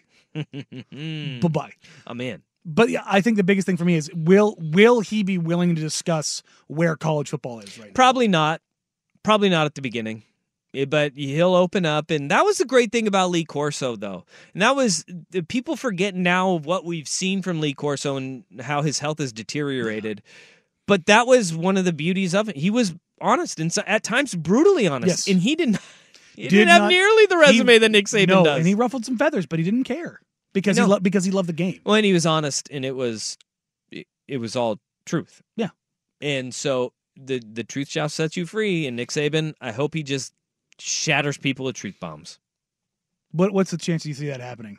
Bye 1.42 1.48
bye. 1.50 1.72
i'm 2.08 2.20
in 2.22 2.44
But 2.66 2.90
yeah, 2.90 3.04
I 3.06 3.22
think 3.22 3.38
the 3.38 3.44
biggest 3.44 3.66
thing 3.66 3.78
for 3.78 3.86
me 3.86 3.96
is 3.96 4.10
will 4.14 4.56
will 4.60 5.00
he 5.00 5.24
be 5.24 5.38
willing 5.38 5.76
to 5.76 5.82
discuss 5.82 6.44
where 6.68 6.96
college 6.96 7.30
football 7.30 7.60
is 7.60 7.78
right 7.80 7.88
now? 7.88 7.94
Probably 7.94 8.28
not. 8.28 8.62
Probably 9.24 9.50
not 9.50 9.66
at 9.66 9.76
the 9.76 9.82
beginning. 9.82 10.24
Eh, 10.74 10.86
But 10.86 11.14
he'll 11.16 11.56
open 11.56 11.86
up, 11.86 12.12
and 12.12 12.30
that 12.32 12.44
was 12.44 12.58
the 12.58 12.66
great 12.66 12.92
thing 12.92 13.08
about 13.08 13.32
Lee 13.32 13.46
Corso, 13.46 13.96
though. 13.96 14.26
And 14.54 14.62
that 14.62 14.76
was 14.76 15.06
the 15.32 15.42
people 15.42 15.76
forget 15.76 16.14
now 16.16 16.54
what 16.56 16.86
we've 16.86 17.08
seen 17.08 17.42
from 17.42 17.62
Lee 17.62 17.74
Corso 17.74 18.18
and 18.18 18.44
how 18.62 18.82
his 18.82 19.00
health 19.00 19.20
has 19.20 19.32
deteriorated. 19.32 20.22
But 20.88 21.06
that 21.08 21.26
was 21.28 21.56
one 21.56 21.78
of 21.78 21.86
the 21.86 21.94
beauties 21.94 22.36
of 22.36 22.50
it. 22.50 22.58
He 22.58 22.70
was 22.70 22.94
honest 23.22 23.60
and 23.60 23.74
at 23.88 24.04
times 24.04 24.36
brutally 24.36 24.88
honest, 24.88 25.28
Yes. 25.28 25.34
and 25.34 25.42
he 25.42 25.56
didn't. 25.56 25.78
He 26.36 26.44
Did 26.44 26.50
didn't 26.50 26.68
have 26.68 26.82
not- 26.84 26.88
nearly 26.90 27.26
the 27.28 27.38
resume 27.38 27.78
that 27.78 27.92
Nick 27.92 28.08
Saban 28.08 28.28
no, 28.28 28.44
does. 28.44 28.58
and 28.58 28.68
he 28.68 28.74
ruffled 28.76 29.06
some 29.06 29.18
feathers, 29.18 29.46
but 29.46 29.58
he 29.58 29.64
didn't 29.64 29.86
care 29.86 30.20
because 30.54 30.76
he 30.78 30.84
lo- 30.84 31.00
because 31.00 31.24
he 31.24 31.32
loved 31.32 31.48
the 31.48 31.54
game. 31.54 31.80
Well, 31.86 31.96
and 31.96 32.06
he 32.06 32.12
was 32.12 32.26
honest, 32.26 32.68
and 32.72 32.84
it 32.84 32.94
was 32.96 33.38
it, 33.90 34.06
it 34.28 34.38
was 34.38 34.56
all 34.56 34.80
truth. 35.06 35.42
Yeah. 35.56 35.70
And 36.22 36.54
so 36.54 36.92
the 37.16 37.40
the 37.40 37.64
truth 37.64 37.88
shall 37.88 38.10
set 38.10 38.36
you 38.36 38.46
free. 38.46 38.86
And 38.86 38.98
Nick 38.98 39.12
Saban, 39.12 39.54
I 39.62 39.72
hope 39.72 39.94
he 39.94 40.04
just 40.04 40.34
shatters 40.78 41.38
people 41.38 41.66
with 41.66 41.78
truth 41.78 41.96
bombs. 42.02 42.38
What 43.32 43.54
what's 43.54 43.72
the 43.72 43.78
chance 43.78 44.06
you 44.06 44.14
see 44.14 44.28
that 44.28 44.42
happening? 44.42 44.78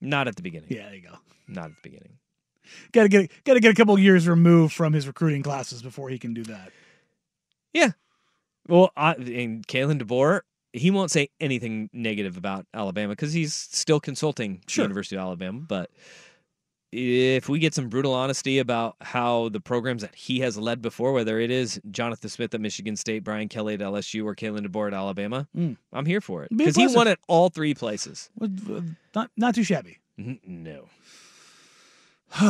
Not 0.00 0.28
at 0.28 0.36
the 0.36 0.42
beginning. 0.42 0.68
Yeah, 0.70 0.84
there 0.84 0.94
you 0.94 1.02
go. 1.02 1.16
Not 1.48 1.66
at 1.70 1.76
the 1.82 1.88
beginning. 1.90 2.18
Got 2.92 3.02
to 3.02 3.08
get 3.08 3.30
got 3.44 3.54
to 3.54 3.60
get 3.60 3.72
a 3.72 3.74
couple 3.74 3.98
years 3.98 4.28
removed 4.28 4.72
from 4.72 4.92
his 4.92 5.06
recruiting 5.08 5.42
classes 5.42 5.82
before 5.82 6.10
he 6.10 6.18
can 6.18 6.32
do 6.32 6.44
that. 6.44 6.70
Yeah. 7.74 7.90
Well, 8.68 8.90
I, 8.96 9.12
and 9.14 9.66
Kalen 9.66 10.00
DeBoer, 10.00 10.40
he 10.72 10.90
won't 10.90 11.10
say 11.10 11.28
anything 11.40 11.90
negative 11.92 12.36
about 12.38 12.66
Alabama 12.72 13.10
because 13.12 13.32
he's 13.34 13.52
still 13.52 14.00
consulting 14.00 14.62
the 14.66 14.72
Sure. 14.72 14.84
University 14.84 15.16
of 15.16 15.20
Alabama. 15.20 15.60
But 15.60 15.90
if 16.96 17.48
we 17.48 17.58
get 17.58 17.74
some 17.74 17.88
brutal 17.88 18.14
honesty 18.14 18.58
about 18.60 18.96
how 19.00 19.48
the 19.50 19.60
programs 19.60 20.02
that 20.02 20.14
he 20.14 20.38
has 20.40 20.56
led 20.56 20.80
before, 20.80 21.12
whether 21.12 21.38
it 21.40 21.50
is 21.50 21.80
Jonathan 21.90 22.30
Smith 22.30 22.54
at 22.54 22.60
Michigan 22.60 22.94
State, 22.96 23.24
Brian 23.24 23.48
Kelly 23.48 23.74
at 23.74 23.80
LSU, 23.80 24.24
or 24.24 24.34
Kalen 24.34 24.66
DeBoer 24.66 24.86
at 24.88 24.94
Alabama, 24.94 25.46
Mm. 25.56 25.76
I'm 25.92 26.06
here 26.06 26.20
for 26.20 26.44
it 26.44 26.56
because 26.56 26.76
he 26.76 26.86
won 26.86 27.08
at 27.08 27.18
all 27.28 27.50
three 27.50 27.74
places. 27.74 28.30
Not 29.14 29.30
not 29.36 29.54
too 29.56 29.64
shabby. 29.64 29.98
No. 30.16 30.86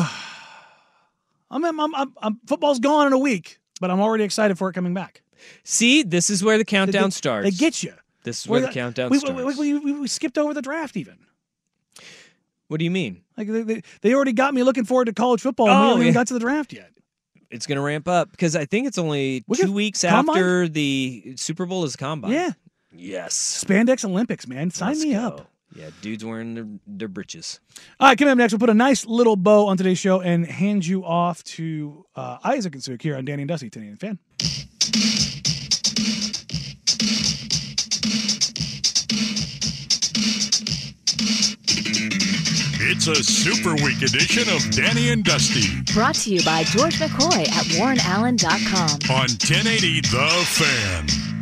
I'm, 1.50 1.64
I'm, 1.64 1.94
I'm, 1.94 2.12
I'm 2.22 2.40
football's 2.46 2.78
gone 2.80 3.06
in 3.06 3.12
a 3.12 3.18
week, 3.18 3.58
but 3.80 3.90
I'm 3.90 4.00
already 4.00 4.24
excited 4.24 4.56
for 4.58 4.68
it 4.68 4.72
coming 4.74 4.94
back. 4.94 5.22
See, 5.62 6.02
this 6.02 6.30
is 6.30 6.42
where 6.42 6.58
the 6.58 6.64
countdown 6.64 7.04
they, 7.04 7.10
starts. 7.10 7.44
They 7.44 7.50
get 7.50 7.82
you. 7.82 7.94
This 8.22 8.40
is 8.40 8.48
where 8.48 8.60
the 8.60 8.66
We're- 8.66 8.74
countdown 8.74 9.10
we, 9.10 9.18
starts. 9.18 9.58
We, 9.58 9.74
we, 9.78 9.92
we, 9.92 10.06
skipped 10.08 10.38
over 10.38 10.54
the 10.54 10.62
draft 10.62 10.96
even. 10.96 11.18
what 12.68 12.78
do 12.78 12.84
you 12.84 12.90
mean? 12.90 13.22
Like 13.36 13.48
they, 13.48 13.62
they, 13.62 13.82
they 14.00 14.14
already 14.14 14.32
got 14.32 14.54
me 14.54 14.62
looking 14.62 14.84
forward 14.84 15.06
to 15.06 15.12
college 15.12 15.40
football, 15.42 15.68
and 15.68 15.78
we 15.80 15.84
Oh, 15.84 15.88
haven't 15.90 16.06
yeah. 16.06 16.12
got 16.12 16.26
to 16.28 16.34
the 16.34 16.40
draft 16.40 16.72
yet. 16.72 16.90
It's 17.50 17.66
going 17.66 17.76
to 17.76 17.82
ramp 17.82 18.08
up 18.08 18.30
because 18.30 18.56
I 18.56 18.64
think 18.64 18.86
it's 18.88 18.98
only 18.98 19.44
We 19.46 19.56
two 19.58 19.72
weeks 19.72 20.02
Combine? 20.02 20.34
after 20.36 20.68
the 20.68 21.34
Super 21.36 21.66
Bowl 21.66 21.84
is 21.84 21.94
combine. 21.94 22.32
Yeah. 22.32 22.52
Yes. 22.92 23.64
Spandex 23.64 24.04
Olympics, 24.04 24.46
man. 24.48 24.70
Sign 24.70 24.88
Let's 24.90 25.04
me 25.04 25.12
go. 25.12 25.20
up. 25.20 25.50
Yeah, 25.74 25.90
dudes 26.02 26.24
wearing 26.24 26.54
their, 26.54 26.66
their 26.86 27.08
britches. 27.08 27.58
All 27.98 28.08
right, 28.08 28.16
coming 28.16 28.30
up 28.30 28.38
next, 28.38 28.52
we'll 28.52 28.60
put 28.60 28.70
a 28.70 28.74
nice 28.74 29.04
little 29.06 29.34
bow 29.34 29.66
on 29.66 29.76
today's 29.76 29.98
show 29.98 30.20
and 30.20 30.46
hand 30.46 30.86
you 30.86 31.04
off 31.04 31.42
to 31.44 32.06
uh, 32.14 32.38
Isaac 32.44 32.74
and 32.74 32.82
Suk 32.84 33.02
here 33.02 33.16
on 33.16 33.24
Danny 33.24 33.42
and 33.42 33.48
Dusty, 33.48 33.70
Danny 33.70 33.88
and 33.88 33.98
Fan. 33.98 34.18
It's 42.86 43.06
a 43.08 43.14
super 43.16 43.74
week 43.82 44.02
edition 44.02 44.48
of 44.54 44.70
Danny 44.70 45.08
and 45.10 45.24
Dusty 45.24 45.82
Brought 45.92 46.14
to 46.16 46.30
you 46.34 46.44
by 46.44 46.64
George 46.64 46.94
McCoy 46.98 47.48
at 47.48 47.64
warrenallen.com. 47.76 49.10
on 49.10 49.28
1080 49.28 50.00
The 50.02 50.44
Fan. 50.46 51.33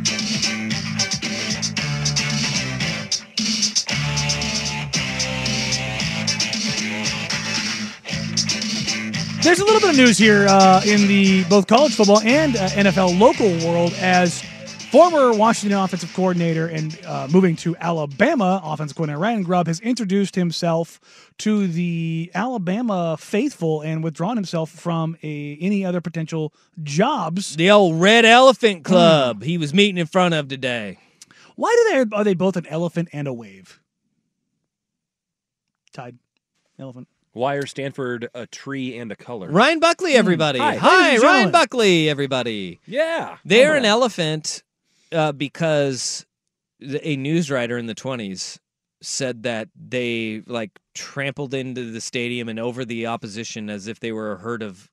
There's 9.43 9.59
a 9.59 9.65
little 9.65 9.81
bit 9.81 9.89
of 9.89 9.97
news 9.97 10.17
here 10.17 10.47
uh, 10.47 10.81
in 10.85 11.05
the 11.05 11.43
both 11.49 11.67
college 11.67 11.93
football 11.95 12.21
and 12.21 12.55
uh, 12.55 12.69
NFL 12.69 13.19
local 13.19 13.49
world 13.69 13.91
as 13.97 14.41
former 14.89 15.33
Washington 15.33 15.77
offensive 15.77 16.13
coordinator 16.13 16.67
and 16.67 16.97
uh, 17.05 17.27
moving 17.29 17.57
to 17.57 17.75
Alabama 17.75 18.61
offensive 18.63 18.95
coordinator 18.95 19.19
Ryan 19.19 19.43
Grubb 19.43 19.67
has 19.67 19.81
introduced 19.81 20.35
himself 20.35 21.33
to 21.39 21.67
the 21.67 22.31
Alabama 22.33 23.17
faithful 23.19 23.81
and 23.81 24.01
withdrawn 24.01 24.37
himself 24.37 24.69
from 24.69 25.17
a, 25.23 25.57
any 25.59 25.83
other 25.83 25.99
potential 25.99 26.53
jobs. 26.81 27.57
The 27.57 27.69
old 27.69 27.99
Red. 27.99 28.23
Elephant 28.23 28.85
Club 28.85 29.43
he 29.43 29.57
was 29.57 29.73
meeting 29.73 29.97
in 29.97 30.07
front 30.07 30.33
of 30.33 30.47
today. 30.47 30.99
Why 31.57 31.75
do 31.75 31.91
they 31.91 32.15
are 32.15 32.23
they 32.23 32.33
both 32.33 32.55
an 32.55 32.65
elephant 32.67 33.09
and 33.11 33.27
a 33.27 33.33
wave? 33.33 33.81
Tide, 35.91 36.17
elephant. 36.79 37.09
Why 37.33 37.55
are 37.55 37.65
Stanford 37.65 38.29
a 38.35 38.45
tree 38.47 38.97
and 38.97 39.11
a 39.11 39.15
color? 39.15 39.49
Ryan 39.49 39.79
Buckley, 39.79 40.13
everybody. 40.13 40.59
Hi. 40.59 40.75
Hi, 40.75 41.17
Ryan. 41.17 41.51
Buckley, 41.51 42.07
everybody. 42.09 42.79
Yeah. 42.85 43.37
They're 43.43 43.75
an 43.75 43.85
elephant 43.85 44.63
uh, 45.11 45.31
because 45.31 46.25
a 46.81 47.15
news 47.15 47.49
writer 47.49 47.77
in 47.77 47.87
the 47.87 47.95
20s 47.95 48.59
said 49.01 49.43
that 49.43 49.67
they 49.75 50.43
like 50.45 50.71
trampled 50.93 51.53
into 51.55 51.91
the 51.91 51.99
stadium 52.01 52.47
and 52.49 52.59
over 52.59 52.85
the 52.85 53.07
opposition 53.07 53.69
as 53.69 53.87
if 53.87 53.99
they 53.99 54.11
were 54.11 54.33
a 54.33 54.37
herd 54.37 54.61
of 54.61 54.89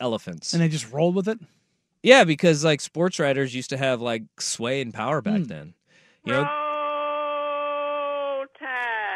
elephants. 0.00 0.52
And 0.54 0.62
they 0.62 0.68
just 0.68 0.90
rolled 0.92 1.14
with 1.14 1.28
it. 1.28 1.38
yeah, 2.02 2.24
because 2.24 2.64
like 2.64 2.80
sports 2.80 3.18
writers 3.20 3.54
used 3.54 3.70
to 3.70 3.76
have 3.76 4.00
like 4.00 4.22
sway 4.40 4.80
and 4.80 4.92
power 4.94 5.20
back 5.20 5.40
Hmm. 5.40 5.44
then. 5.44 5.74
You 6.24 6.32
know, 6.32 6.48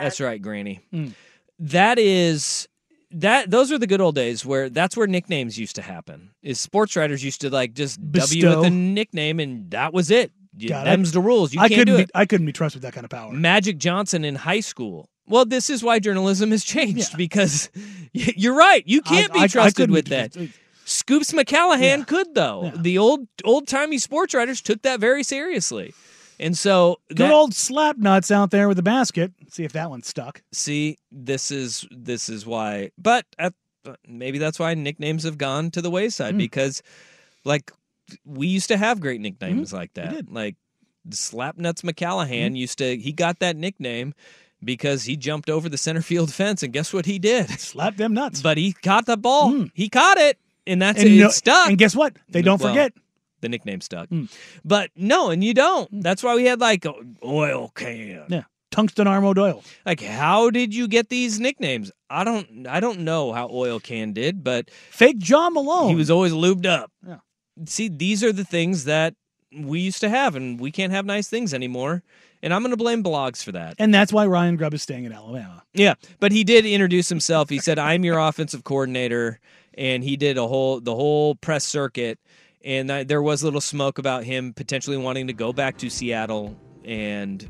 that's 0.00 0.20
right, 0.20 0.40
Granny. 0.40 0.80
Hmm. 0.90 1.08
That 1.58 1.98
is 1.98 2.68
that 3.10 3.50
those 3.50 3.72
are 3.72 3.78
the 3.78 3.86
good 3.86 4.00
old 4.00 4.14
days 4.14 4.44
where 4.44 4.68
that's 4.68 4.96
where 4.96 5.06
nicknames 5.06 5.58
used 5.58 5.76
to 5.76 5.82
happen. 5.82 6.30
Is 6.42 6.60
sports 6.60 6.94
writers 6.96 7.24
used 7.24 7.40
to 7.40 7.50
like 7.50 7.74
just 7.74 7.96
W 8.00 8.10
Bestow. 8.42 8.58
with 8.60 8.66
a 8.66 8.70
nickname 8.70 9.40
and 9.40 9.70
that 9.70 9.92
was 9.92 10.10
it. 10.10 10.30
God, 10.68 10.86
I- 10.86 10.90
them's 10.96 11.12
the 11.12 11.20
rules. 11.20 11.52
You 11.54 11.60
I 11.60 11.68
can't 11.68 11.80
couldn't 11.80 11.94
do 11.94 11.96
be, 11.98 12.02
it. 12.04 12.10
I 12.14 12.26
couldn't 12.26 12.46
be 12.46 12.52
trusted 12.52 12.82
with 12.82 12.82
that 12.82 12.94
kind 12.94 13.04
of 13.04 13.10
power. 13.10 13.32
Magic 13.32 13.78
Johnson 13.78 14.24
in 14.24 14.34
high 14.34 14.60
school. 14.60 15.08
Well, 15.26 15.44
this 15.44 15.68
is 15.70 15.82
why 15.82 15.98
journalism 15.98 16.50
has 16.52 16.64
changed 16.76 17.12
Yeah. 17.12 17.16
because 17.16 17.70
you're 18.12 18.54
right. 18.56 18.82
You 18.86 19.02
can't 19.02 19.30
I- 19.36 19.42
be 19.42 19.48
trusted 19.48 19.74
couldn't 19.76 19.90
be 19.94 19.98
with 19.98 20.06
that. 20.08 20.32
trusted. 20.32 20.52
Scoops 20.84 21.32
McCallahan 21.32 21.80
Yeah. 21.98 22.04
could 22.04 22.34
though. 22.34 22.64
Yeah. 22.64 22.72
The 22.76 22.98
old 22.98 23.26
old 23.44 23.68
timey 23.68 23.98
sports 23.98 24.32
writers 24.34 24.60
took 24.62 24.82
that 24.82 25.00
very 25.00 25.22
seriously. 25.22 25.92
And 26.40 26.56
so 26.56 27.00
Good 27.08 27.18
that- 27.18 27.32
old 27.32 27.54
slap 27.54 27.96
nuts 27.98 28.30
out 28.30 28.50
there 28.50 28.68
with 28.68 28.76
the 28.76 28.82
basket. 28.82 29.32
See 29.50 29.64
if 29.64 29.72
that 29.72 29.90
one 29.90 30.02
stuck. 30.02 30.42
see 30.52 30.96
this 31.10 31.50
is 31.50 31.86
this 31.90 32.28
is 32.28 32.46
why 32.46 32.90
but 32.98 33.24
at, 33.38 33.54
maybe 34.06 34.38
that's 34.38 34.58
why 34.58 34.74
nicknames 34.74 35.24
have 35.24 35.38
gone 35.38 35.70
to 35.72 35.80
the 35.82 35.90
wayside 35.90 36.32
Hmm. 36.34 36.38
because 36.38 36.82
like 37.44 37.72
we 38.24 38.46
used 38.46 38.68
to 38.68 38.76
have 38.76 39.00
great 39.00 39.20
nicknames 39.20 39.72
like 39.72 39.94
that 39.94 40.06
Mm-hmm. 40.06 40.14
did. 40.14 40.26
Mm-hmm. 40.26 40.36
like 40.36 40.56
slapnuts 41.10 41.82
mccallahan 41.82 42.56
used 42.56 42.78
to 42.78 42.96
he 42.96 43.12
got 43.12 43.38
that 43.40 43.56
nickname 43.56 44.14
because 44.62 45.04
he 45.04 45.16
jumped 45.16 45.48
over 45.48 45.68
the 45.68 45.78
center 45.78 46.02
field 46.02 46.32
fence 46.32 46.62
and 46.62 46.72
guess 46.72 46.92
what 46.92 47.06
he 47.06 47.18
did 47.18 47.48
Slap 47.60 47.96
them 47.96 48.12
nuts. 48.14 48.42
but 48.42 48.58
he 48.58 48.72
caught 48.72 49.06
the 49.06 49.16
ball 49.16 49.50
Mm. 49.52 49.70
he 49.74 49.88
caught 49.88 50.18
it 50.18 50.38
and 50.66 50.82
that's 50.82 50.98
and, 51.00 51.08
it, 51.08 51.18
no- 51.20 51.26
it 51.28 51.32
stuck 51.32 51.68
and 51.68 51.78
guess 51.78 51.96
what? 51.96 52.16
They 52.28 52.42
don't 52.42 52.60
Well, 52.60 52.72
forget. 52.72 52.92
The 53.40 53.48
nickname 53.48 53.80
stuck 53.80 54.08
Mm. 54.08 54.30
but 54.64 54.90
no 54.96 55.30
and 55.30 55.42
you 55.44 55.54
don't 55.54 55.88
that's 56.02 56.22
why 56.22 56.34
we 56.34 56.44
had 56.44 56.60
like 56.60 56.86
oil 57.24 57.70
can 57.74 58.24
Yeah. 58.28 58.42
Tungsten 58.70 59.06
arm 59.06 59.24
Oil. 59.24 59.62
like 59.86 60.00
how 60.00 60.50
did 60.50 60.74
you 60.74 60.88
get 60.88 61.08
these 61.08 61.40
nicknames 61.40 61.90
i 62.10 62.22
don't 62.24 62.66
i 62.68 62.80
don't 62.80 63.00
know 63.00 63.32
how 63.32 63.48
oil 63.50 63.80
can 63.80 64.12
did 64.12 64.44
but 64.44 64.70
Fake 64.90 65.18
John 65.18 65.54
Malone. 65.54 65.88
he 65.88 65.94
was 65.94 66.10
always 66.10 66.32
lubed 66.32 66.66
up 66.66 66.90
Yeah. 67.06 67.18
see 67.66 67.88
these 67.88 68.22
are 68.22 68.32
the 68.32 68.44
things 68.44 68.84
that 68.84 69.14
we 69.56 69.80
used 69.80 70.00
to 70.00 70.08
have 70.10 70.36
and 70.36 70.60
we 70.60 70.70
can't 70.70 70.92
have 70.92 71.06
nice 71.06 71.28
things 71.28 71.54
anymore 71.54 72.02
and 72.42 72.52
i'm 72.52 72.60
going 72.62 72.70
to 72.70 72.76
blame 72.76 73.02
blogs 73.02 73.42
for 73.42 73.52
that 73.52 73.74
and 73.78 73.92
that's 73.94 74.12
why 74.12 74.26
Ryan 74.26 74.56
Grubb 74.56 74.74
is 74.74 74.82
staying 74.82 75.04
in 75.04 75.12
Alabama. 75.12 75.62
yeah 75.72 75.94
but 76.20 76.30
he 76.30 76.44
did 76.44 76.66
introduce 76.66 77.08
himself 77.08 77.48
he 77.48 77.58
said 77.58 77.78
i'm 77.78 78.04
your 78.04 78.18
offensive 78.28 78.64
coordinator 78.64 79.40
and 79.74 80.04
he 80.04 80.16
did 80.16 80.36
a 80.36 80.46
whole 80.46 80.80
the 80.80 80.94
whole 80.94 81.34
press 81.36 81.64
circuit 81.64 82.18
and 82.64 82.90
I, 82.90 83.04
there 83.04 83.22
was 83.22 83.42
a 83.42 83.44
little 83.44 83.60
smoke 83.60 83.98
about 83.98 84.24
him 84.24 84.52
potentially 84.52 84.96
wanting 84.96 85.28
to 85.28 85.32
go 85.32 85.52
back 85.52 85.78
to 85.78 85.90
seattle 85.90 86.56
and 86.84 87.48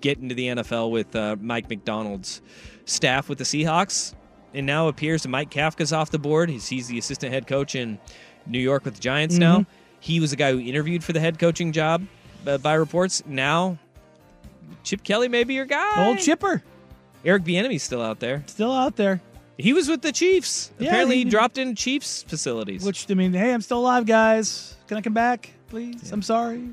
get 0.00 0.18
into 0.18 0.34
the 0.34 0.48
NFL 0.48 0.90
with 0.90 1.14
uh, 1.14 1.36
Mike 1.40 1.68
Macdonald's 1.68 2.40
staff 2.84 3.28
with 3.28 3.38
the 3.38 3.44
Seahawks. 3.44 4.14
And 4.54 4.66
now 4.66 4.88
appears 4.88 5.22
that 5.22 5.28
Mike 5.28 5.50
Kafka's 5.50 5.92
off 5.92 6.10
the 6.10 6.18
board. 6.18 6.48
He's, 6.48 6.66
he's 6.66 6.88
the 6.88 6.98
assistant 6.98 7.32
head 7.32 7.46
coach 7.46 7.74
in 7.74 7.98
New 8.46 8.58
York 8.58 8.84
with 8.84 8.94
the 8.94 9.00
Giants 9.00 9.36
now. 9.36 9.66
He 10.00 10.20
was 10.20 10.30
the 10.30 10.36
guy 10.36 10.52
who 10.52 10.60
interviewed 10.60 11.04
for 11.04 11.12
the 11.12 11.20
head 11.20 11.38
coaching 11.38 11.72
job 11.72 12.06
uh, 12.46 12.56
by 12.58 12.74
reports. 12.74 13.22
Now, 13.26 13.78
Chip 14.84 15.02
Kelly 15.04 15.28
may 15.28 15.44
be 15.44 15.54
your 15.54 15.66
guy. 15.66 16.06
Old 16.06 16.18
Chipper 16.18 16.62
Eric 17.24 17.44
Bieniemy's 17.44 17.82
still 17.82 18.00
out 18.00 18.20
there. 18.20 18.44
still 18.46 18.72
out 18.72 18.96
there. 18.96 19.20
He 19.58 19.72
was 19.72 19.88
with 19.88 20.02
the 20.02 20.12
Chiefs. 20.12 20.70
Yeah, 20.78 20.88
Apparently, 20.88 21.16
he, 21.16 21.24
he- 21.24 21.30
dropped 21.30 21.58
in 21.58 21.74
Chiefs 21.74 22.22
facilities. 22.22 22.84
Which 22.84 23.10
I 23.10 23.14
mean, 23.14 23.32
hey, 23.32 23.52
I'm 23.52 23.60
still 23.60 23.80
alive, 23.80 24.06
guys. 24.06 24.76
Can 24.86 24.96
I 24.96 25.00
come 25.02 25.14
back, 25.14 25.50
please? 25.68 26.12
I'm 26.12 26.22
sorry. 26.22 26.68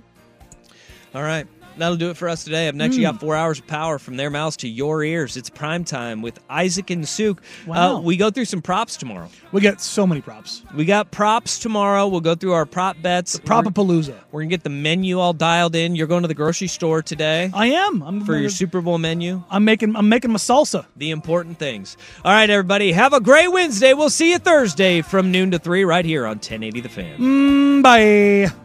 All 1.16 1.24
right. 1.24 1.48
That'll 1.78 1.98
do 1.98 2.10
it 2.10 2.18
for 2.18 2.30
us 2.30 2.44
today. 2.44 2.68
Up 2.68 2.76
next, 2.76 2.96
you 2.96 3.02
got 3.02 3.20
four 3.20 3.36
hours 3.36 3.60
of 3.60 3.68
power 3.68 4.00
from 4.00 4.18
their 4.18 4.30
mouths 4.30 4.58
to 4.58 4.68
your 4.68 5.04
ears. 5.04 5.38
It's 5.38 5.50
prime 5.50 5.84
time 5.84 6.22
with 6.22 6.40
Isaac 6.50 6.90
and 6.90 7.08
Suk. 7.08 7.42
Wow. 7.68 7.98
Uh, 7.98 8.00
we 8.02 8.18
go 8.18 8.30
through 8.30 8.46
some 8.46 8.62
props 8.62 8.98
tomorrow. 8.98 9.30
We 9.52 9.62
got 9.62 9.82
so 9.82 10.08
many 10.08 10.22
props. 10.22 10.64
We 10.76 10.86
got 10.86 11.12
props 11.12 11.60
tomorrow. 11.60 12.08
We'll 12.08 12.22
go 12.22 12.36
through 12.36 12.54
our 12.54 12.66
prop 12.66 13.02
bets. 13.02 13.38
Propapalooza. 13.40 14.16
we're 14.32 14.42
gonna 14.42 14.50
get 14.50 14.64
the 14.64 14.70
menu 14.70 15.20
all 15.20 15.34
dialed 15.34 15.76
in. 15.76 15.96
You're 15.96 16.08
going 16.08 16.22
to 16.22 16.28
the 16.28 16.34
grocery 16.34 16.68
store 16.68 17.02
today 17.02 17.52
I 17.54 17.68
am. 17.68 18.02
I'm 18.02 18.26
for 18.26 18.38
your 18.38 18.50
Super 18.50 18.82
Bowl 18.82 18.98
menu. 18.98 19.44
I'm 19.50 19.66
making. 19.66 19.96
I'm 19.96 20.10
making 20.10 20.32
my 20.32 20.38
salsa. 20.38 20.86
The 20.96 21.12
important 21.12 21.60
things. 21.60 21.98
All 22.24 22.32
right, 22.32 22.50
everybody. 22.50 22.92
Have 22.92 23.14
a 23.14 23.20
great 23.20 23.50
Wednesday. 23.50 23.94
We'll 23.94 24.10
see 24.10 24.32
you 24.32 24.40
Thursday 24.40 25.02
from 25.02 25.32
noon 25.32 25.52
to 25.52 25.60
three 25.60 25.84
right 25.84 26.06
here 26.06 26.26
on 26.26 26.38
1080 26.38 26.82
The 26.82 26.90
Fan. 26.90 27.20
Mm, 27.20 27.84
bye. 27.84 28.65